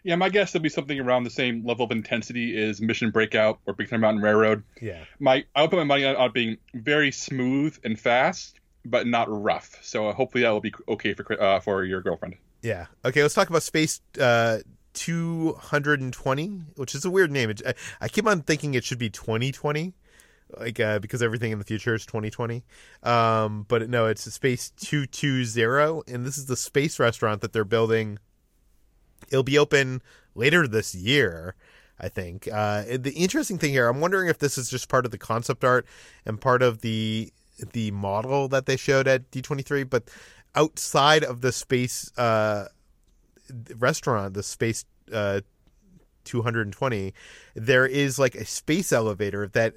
Yeah, 0.06 0.18
my 0.18 0.30
guess 0.30 0.54
would 0.54 0.62
be 0.62 0.70
something 0.70 1.00
around 1.00 1.24
the 1.24 1.32
same 1.32 1.66
level 1.66 1.84
of 1.84 1.92
intensity 1.92 2.56
as 2.62 2.80
Mission 2.80 3.10
Breakout 3.10 3.58
or 3.66 3.74
Big 3.74 3.90
Thunder 3.90 4.02
Mountain 4.02 4.22
Railroad. 4.22 4.64
Yeah. 4.80 5.04
My 5.18 5.46
I 5.56 5.62
would 5.62 5.72
put 5.72 5.78
my 5.78 5.84
money 5.84 6.06
on, 6.06 6.16
on 6.16 6.32
being 6.32 6.58
very 6.76 7.10
smooth 7.10 7.76
and 7.84 8.00
fast, 8.00 8.60
but 8.86 9.08
not 9.08 9.28
rough. 9.30 9.80
So 9.82 10.08
uh, 10.08 10.14
hopefully 10.14 10.44
that 10.44 10.52
will 10.52 10.62
be 10.62 10.76
okay 10.88 11.16
for 11.16 11.42
uh, 11.42 11.60
for 11.60 11.84
your 11.84 12.02
girlfriend. 12.02 12.36
Yeah. 12.62 12.86
Okay. 13.04 13.24
Let's 13.24 13.34
talk 13.34 13.50
about 13.50 13.64
Space 13.64 14.00
uh, 14.22 14.60
220, 14.94 16.48
which 16.76 16.94
is 16.94 17.04
a 17.04 17.10
weird 17.10 17.32
name. 17.32 17.52
I, 17.66 17.74
I 18.00 18.08
keep 18.08 18.28
on 18.28 18.42
thinking 18.44 18.76
it 18.76 18.84
should 18.84 19.00
be 19.00 19.10
2020 19.10 19.96
like 20.60 20.80
uh, 20.80 21.00
because 21.00 21.24
everything 21.24 21.52
in 21.52 21.58
the 21.58 21.66
future 21.66 21.96
is 21.96 22.06
2020 22.06 22.64
um, 23.02 23.66
but 23.68 23.90
no 23.90 24.06
it's 24.06 24.32
space 24.32 24.70
220 24.78 26.14
and 26.14 26.24
this 26.24 26.38
is 26.38 26.46
the 26.46 26.56
space 26.56 27.00
restaurant 27.00 27.42
that 27.42 27.52
they're 27.52 27.66
building 27.66 28.20
It'll 29.30 29.44
be 29.44 29.58
open 29.58 30.02
later 30.34 30.68
this 30.68 30.94
year, 30.96 31.56
I 32.00 32.10
think. 32.10 32.48
Uh, 32.52 32.84
the 32.98 33.14
interesting 33.16 33.58
thing 33.58 33.72
here, 33.72 33.88
I'm 33.88 34.02
wondering 34.02 34.30
if 34.30 34.40
this 34.40 34.58
is 34.58 34.70
just 34.70 34.90
part 34.90 35.06
of 35.06 35.12
the 35.12 35.18
concept 35.18 35.64
art 35.64 35.86
and 36.26 36.40
part 36.40 36.62
of 36.62 36.82
the 36.82 37.32
the 37.72 37.90
model 37.92 38.50
that 38.50 38.66
they 38.66 38.76
showed 38.76 39.08
at 39.08 39.32
D23, 39.32 39.90
but 39.90 40.10
outside 40.56 41.24
of 41.24 41.40
the 41.40 41.54
space 41.54 42.12
uh, 42.18 42.68
restaurant, 43.78 44.34
the 44.34 44.44
space 44.44 44.84
uh, 45.14 45.40
220, 46.26 47.14
there 47.56 47.86
is 47.86 48.20
like 48.20 48.36
a 48.36 48.46
space 48.46 48.92
elevator 48.92 49.48
that 49.48 49.76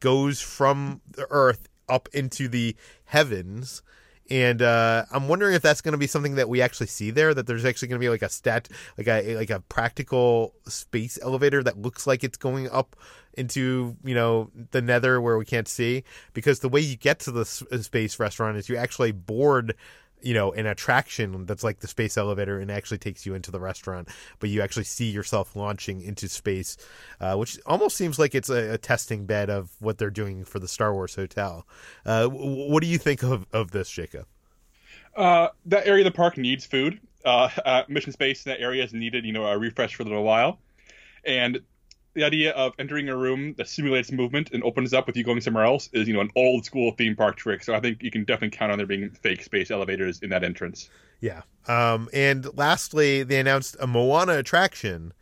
goes 0.00 0.40
from 0.40 1.00
the 1.10 1.26
Earth 1.30 1.68
up 1.88 2.08
into 2.12 2.48
the 2.48 2.76
heavens. 3.06 3.82
And 4.30 4.60
uh, 4.60 5.06
I'm 5.10 5.26
wondering 5.26 5.54
if 5.54 5.62
that's 5.62 5.80
going 5.80 5.92
to 5.92 5.98
be 5.98 6.06
something 6.06 6.34
that 6.34 6.48
we 6.48 6.60
actually 6.60 6.88
see 6.88 7.10
there. 7.10 7.32
That 7.32 7.46
there's 7.46 7.64
actually 7.64 7.88
going 7.88 8.00
to 8.00 8.04
be 8.04 8.10
like 8.10 8.22
a 8.22 8.28
stat, 8.28 8.68
like 8.98 9.08
a 9.08 9.36
like 9.36 9.50
a 9.50 9.60
practical 9.60 10.54
space 10.66 11.18
elevator 11.22 11.62
that 11.62 11.78
looks 11.78 12.06
like 12.06 12.22
it's 12.22 12.36
going 12.36 12.68
up 12.70 12.94
into 13.34 13.96
you 14.04 14.14
know 14.14 14.50
the 14.72 14.82
nether 14.82 15.20
where 15.20 15.38
we 15.38 15.46
can't 15.46 15.68
see. 15.68 16.04
Because 16.34 16.60
the 16.60 16.68
way 16.68 16.80
you 16.80 16.96
get 16.96 17.20
to 17.20 17.30
the 17.30 17.44
space 17.44 18.20
restaurant 18.20 18.58
is 18.58 18.68
you 18.68 18.76
actually 18.76 19.12
board 19.12 19.74
you 20.22 20.34
know 20.34 20.52
an 20.52 20.66
attraction 20.66 21.46
that's 21.46 21.62
like 21.62 21.80
the 21.80 21.88
space 21.88 22.16
elevator 22.16 22.58
and 22.58 22.70
actually 22.70 22.98
takes 22.98 23.24
you 23.24 23.34
into 23.34 23.50
the 23.50 23.60
restaurant 23.60 24.08
but 24.38 24.50
you 24.50 24.60
actually 24.60 24.84
see 24.84 25.08
yourself 25.10 25.54
launching 25.54 26.00
into 26.00 26.28
space 26.28 26.76
uh, 27.20 27.34
which 27.36 27.58
almost 27.66 27.96
seems 27.96 28.18
like 28.18 28.34
it's 28.34 28.48
a, 28.50 28.74
a, 28.74 28.78
testing 28.78 29.26
bed 29.26 29.50
of 29.50 29.70
what 29.80 29.98
they're 29.98 30.10
doing 30.10 30.44
for 30.44 30.58
the 30.58 30.68
star 30.68 30.92
wars 30.92 31.14
hotel. 31.14 31.66
Uh, 32.06 32.22
w- 32.22 32.70
what 32.70 32.82
do 32.82 32.88
you 32.88 32.98
think 32.98 33.22
of, 33.22 33.46
of 33.52 33.70
this 33.70 33.90
jacob? 33.90 34.26
Uh, 35.16 35.48
that 35.66 35.86
area 35.86 36.06
of 36.06 36.12
the 36.12 36.16
park 36.16 36.38
needs 36.38 36.64
food. 36.64 37.00
Uh, 37.24 37.82
mission 37.88 38.12
space 38.12 38.46
in 38.46 38.50
that 38.50 38.60
area 38.60 38.84
is 38.84 38.92
needed 38.92 39.24
you 39.24 39.32
know 39.32 39.46
a 39.46 39.58
refresh 39.58 39.94
for 39.94 40.02
a 40.02 40.06
little 40.06 40.24
while. 40.24 40.58
And 41.24 41.60
the 42.14 42.24
idea 42.24 42.52
of 42.52 42.72
entering 42.78 43.08
a 43.08 43.16
room 43.16 43.54
that 43.58 43.68
simulates 43.68 44.10
movement 44.10 44.50
and 44.52 44.62
opens 44.64 44.92
up 44.92 45.06
with 45.06 45.16
you 45.16 45.24
going 45.24 45.40
somewhere 45.40 45.64
else 45.64 45.88
is, 45.92 46.08
you 46.08 46.14
know, 46.14 46.20
an 46.20 46.30
old 46.34 46.64
school 46.64 46.92
theme 46.92 47.14
park 47.14 47.36
trick. 47.36 47.62
So 47.62 47.74
I 47.74 47.80
think 47.80 48.02
you 48.02 48.10
can 48.10 48.24
definitely 48.24 48.56
count 48.56 48.72
on 48.72 48.78
there 48.78 48.86
being 48.86 49.10
fake 49.10 49.42
space 49.42 49.70
elevators 49.70 50.20
in 50.20 50.30
that 50.30 50.42
entrance. 50.42 50.90
Yeah. 51.20 51.42
Um, 51.66 52.08
and 52.12 52.46
lastly, 52.56 53.22
they 53.22 53.38
announced 53.38 53.76
a 53.80 53.86
Moana 53.86 54.38
attraction, 54.38 55.12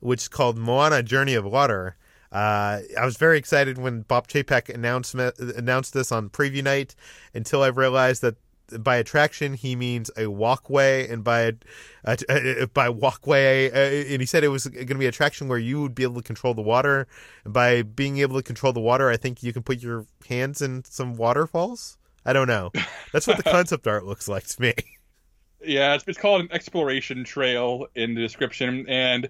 which 0.00 0.22
is 0.22 0.28
called 0.28 0.58
Moana 0.58 1.02
Journey 1.02 1.34
of 1.34 1.44
Water. 1.44 1.96
Uh, 2.32 2.80
I 2.98 3.04
was 3.04 3.16
very 3.16 3.38
excited 3.38 3.78
when 3.78 4.02
Bob 4.02 4.28
Chapek 4.28 4.68
announced 4.68 5.14
announced 5.14 5.94
this 5.94 6.10
on 6.10 6.28
preview 6.28 6.62
night 6.62 6.94
until 7.32 7.62
I 7.62 7.68
realized 7.68 8.20
that 8.22 8.36
by 8.80 8.96
attraction 8.96 9.54
he 9.54 9.76
means 9.76 10.10
a 10.16 10.26
walkway 10.26 11.08
and 11.08 11.22
by 11.22 11.52
uh, 12.04 12.16
uh, 12.28 12.66
by 12.74 12.88
walkway 12.88 13.70
uh, 13.70 14.12
and 14.12 14.20
he 14.20 14.26
said 14.26 14.44
it 14.44 14.48
was 14.48 14.66
going 14.66 14.86
to 14.86 14.94
be 14.94 15.06
attraction 15.06 15.48
where 15.48 15.58
you 15.58 15.80
would 15.80 15.94
be 15.94 16.02
able 16.02 16.16
to 16.16 16.22
control 16.22 16.54
the 16.54 16.62
water. 16.62 17.06
And 17.44 17.52
by 17.52 17.82
being 17.82 18.18
able 18.18 18.36
to 18.36 18.42
control 18.42 18.72
the 18.72 18.80
water 18.80 19.10
i 19.10 19.16
think 19.16 19.42
you 19.42 19.52
can 19.52 19.62
put 19.62 19.82
your 19.82 20.06
hands 20.28 20.62
in 20.62 20.84
some 20.84 21.16
waterfalls? 21.16 21.98
I 22.24 22.32
don't 22.32 22.48
know. 22.48 22.72
That's 23.12 23.26
what 23.26 23.36
the 23.36 23.42
concept 23.50 23.86
art 23.86 24.04
looks 24.04 24.26
like 24.28 24.46
to 24.46 24.62
me. 24.62 24.74
Yeah 25.64 25.94
it's, 25.94 26.04
it's 26.06 26.18
called 26.18 26.42
an 26.42 26.48
exploration 26.50 27.24
trail 27.24 27.86
in 27.94 28.14
the 28.14 28.20
description 28.20 28.86
and 28.88 29.28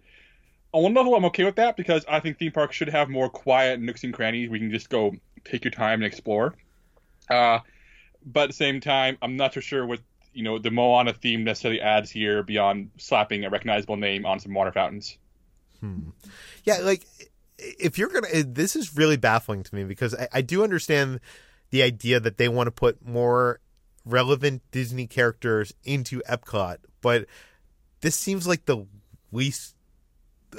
on 0.72 0.83
one 0.83 0.94
level 0.94 1.14
i'm 1.14 1.25
okay 1.27 1.44
with 1.44 1.57
that 1.57 1.77
because 1.77 2.05
i 2.09 2.20
think 2.20 2.38
theme 2.38 2.53
parks 2.53 2.77
should 2.77 2.88
have 2.88 3.09
more 3.09 3.29
quiet 3.31 3.81
nooks 3.81 4.05
and 4.05 4.12
crannies. 4.12 4.49
Where 4.49 4.59
you 4.59 4.68
can 4.68 4.72
just 4.72 4.90
go 4.90 5.14
take 5.44 5.64
your 5.64 5.70
time 5.70 6.03
and 6.03 6.05
explore. 6.05 6.55
Uh, 7.31 7.61
but 8.26 8.44
at 8.44 8.48
the 8.48 8.54
same 8.54 8.80
time, 8.80 9.16
I'm 9.22 9.36
not 9.36 9.54
so 9.54 9.60
sure 9.60 9.86
what 9.86 10.00
you 10.32 10.42
know 10.42 10.58
the 10.58 10.70
Moana 10.70 11.12
theme 11.12 11.44
necessarily 11.44 11.80
adds 11.80 12.10
here 12.10 12.42
beyond 12.42 12.90
slapping 12.98 13.44
a 13.44 13.50
recognizable 13.50 13.96
name 13.96 14.26
on 14.26 14.40
some 14.40 14.52
water 14.52 14.72
fountains. 14.72 15.16
Hmm. 15.80 16.10
Yeah, 16.64 16.78
like 16.78 17.06
if 17.58 17.98
you're 17.98 18.08
gonna, 18.08 18.42
this 18.42 18.76
is 18.76 18.96
really 18.96 19.16
baffling 19.16 19.62
to 19.62 19.74
me 19.74 19.84
because 19.84 20.14
I, 20.14 20.28
I 20.32 20.40
do 20.42 20.64
understand 20.64 21.20
the 21.70 21.82
idea 21.82 22.20
that 22.20 22.36
they 22.36 22.48
want 22.48 22.66
to 22.66 22.72
put 22.72 23.06
more 23.06 23.60
relevant 24.04 24.62
Disney 24.72 25.06
characters 25.06 25.72
into 25.84 26.22
Epcot, 26.28 26.78
but 27.00 27.26
this 28.00 28.16
seems 28.16 28.46
like 28.46 28.66
the 28.66 28.86
least 29.32 29.75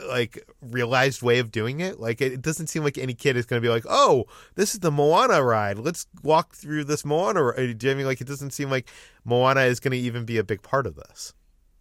like 0.07 0.47
realized 0.61 1.21
way 1.21 1.39
of 1.39 1.51
doing 1.51 1.79
it. 1.79 1.99
Like 1.99 2.21
it 2.21 2.41
doesn't 2.41 2.67
seem 2.67 2.83
like 2.83 2.97
any 2.97 3.13
kid 3.13 3.37
is 3.37 3.45
going 3.45 3.61
to 3.61 3.65
be 3.65 3.71
like, 3.71 3.85
"Oh, 3.87 4.25
this 4.55 4.73
is 4.73 4.79
the 4.79 4.91
Moana 4.91 5.43
ride. 5.43 5.79
Let's 5.79 6.07
walk 6.23 6.53
through 6.53 6.85
this 6.85 7.05
Moana." 7.05 7.43
Ride. 7.43 7.77
Do 7.77 7.87
you 7.87 7.93
I 7.93 7.95
mean 7.95 8.05
like 8.05 8.21
it 8.21 8.27
doesn't 8.27 8.51
seem 8.51 8.69
like 8.69 8.89
Moana 9.25 9.61
is 9.61 9.79
going 9.79 9.91
to 9.91 9.97
even 9.97 10.25
be 10.25 10.37
a 10.37 10.43
big 10.43 10.61
part 10.61 10.85
of 10.85 10.95
this? 10.95 11.33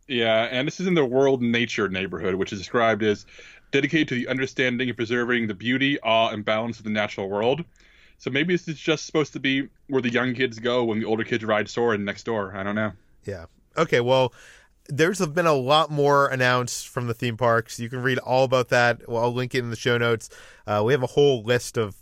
Yeah, 0.08 0.44
and 0.44 0.66
this 0.66 0.78
is 0.78 0.86
in 0.86 0.94
the 0.94 1.04
World 1.04 1.42
Nature 1.42 1.88
neighborhood, 1.88 2.36
which 2.36 2.52
is 2.52 2.60
described 2.60 3.02
as 3.02 3.26
dedicated 3.72 4.08
to 4.08 4.14
the 4.14 4.28
understanding 4.28 4.88
and 4.88 4.96
preserving 4.96 5.48
the 5.48 5.54
beauty, 5.54 5.98
awe, 6.00 6.30
and 6.30 6.44
balance 6.44 6.78
of 6.78 6.84
the 6.84 6.90
natural 6.90 7.28
world. 7.28 7.64
So 8.18 8.30
maybe 8.30 8.54
this 8.54 8.68
is 8.68 8.78
just 8.78 9.04
supposed 9.04 9.32
to 9.34 9.40
be 9.40 9.68
where 9.88 10.00
the 10.00 10.10
young 10.10 10.34
kids 10.34 10.58
go 10.58 10.84
when 10.84 11.00
the 11.00 11.04
older 11.04 11.24
kids 11.24 11.44
ride 11.44 11.68
Soarin' 11.68 12.04
next 12.04 12.24
door. 12.24 12.56
I 12.56 12.62
don't 12.62 12.74
know. 12.74 12.92
Yeah. 13.24 13.46
Okay. 13.76 14.00
Well, 14.00 14.32
there's 14.88 15.24
been 15.26 15.46
a 15.46 15.54
lot 15.54 15.90
more 15.90 16.28
announced 16.28 16.88
from 16.88 17.06
the 17.06 17.14
theme 17.14 17.36
parks. 17.36 17.78
You 17.78 17.88
can 17.88 18.02
read 18.02 18.18
all 18.18 18.44
about 18.44 18.68
that. 18.68 19.08
Well, 19.08 19.22
I'll 19.22 19.34
link 19.34 19.54
it 19.54 19.60
in 19.60 19.70
the 19.70 19.76
show 19.76 19.98
notes. 19.98 20.30
Uh, 20.66 20.82
we 20.84 20.92
have 20.92 21.02
a 21.02 21.08
whole 21.08 21.42
list 21.42 21.76
of 21.76 21.96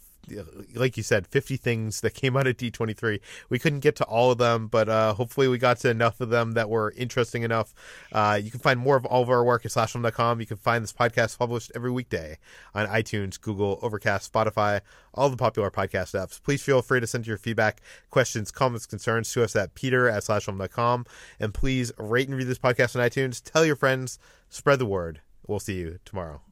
like 0.74 0.96
you 0.96 1.02
said, 1.02 1.26
50 1.26 1.56
things 1.56 2.00
that 2.00 2.14
came 2.14 2.36
out 2.36 2.46
of 2.46 2.56
D23. 2.56 3.20
We 3.48 3.58
couldn't 3.58 3.80
get 3.80 3.96
to 3.96 4.04
all 4.04 4.30
of 4.30 4.38
them, 4.38 4.68
but 4.68 4.88
uh, 4.88 5.14
hopefully 5.14 5.48
we 5.48 5.58
got 5.58 5.78
to 5.78 5.90
enough 5.90 6.20
of 6.20 6.30
them 6.30 6.52
that 6.52 6.68
were 6.68 6.92
interesting 6.96 7.42
enough. 7.42 7.74
Uh, 8.12 8.40
you 8.42 8.50
can 8.50 8.60
find 8.60 8.78
more 8.80 8.96
of 8.96 9.04
all 9.06 9.22
of 9.22 9.30
our 9.30 9.44
work 9.44 9.64
at 9.64 9.72
slashfilm.com. 9.72 10.40
You 10.40 10.46
can 10.46 10.56
find 10.56 10.82
this 10.82 10.92
podcast 10.92 11.38
published 11.38 11.72
every 11.74 11.90
weekday 11.90 12.38
on 12.74 12.86
iTunes, 12.86 13.40
Google, 13.40 13.78
Overcast, 13.82 14.32
Spotify, 14.32 14.80
all 15.12 15.28
the 15.28 15.36
popular 15.36 15.70
podcast 15.70 16.18
apps. 16.18 16.42
Please 16.42 16.62
feel 16.62 16.82
free 16.82 17.00
to 17.00 17.06
send 17.06 17.26
your 17.26 17.38
feedback, 17.38 17.80
questions, 18.10 18.50
comments, 18.50 18.86
concerns 18.86 19.32
to 19.32 19.42
us 19.42 19.56
at 19.56 19.74
peter 19.74 20.08
at 20.08 20.22
slashfilm.com. 20.22 21.06
And 21.40 21.54
please 21.54 21.92
rate 21.98 22.28
and 22.28 22.36
review 22.36 22.48
this 22.48 22.58
podcast 22.58 22.96
on 22.96 23.08
iTunes. 23.08 23.42
Tell 23.42 23.64
your 23.64 23.76
friends, 23.76 24.18
spread 24.48 24.78
the 24.78 24.86
word. 24.86 25.20
We'll 25.46 25.60
see 25.60 25.74
you 25.74 25.98
tomorrow. 26.04 26.44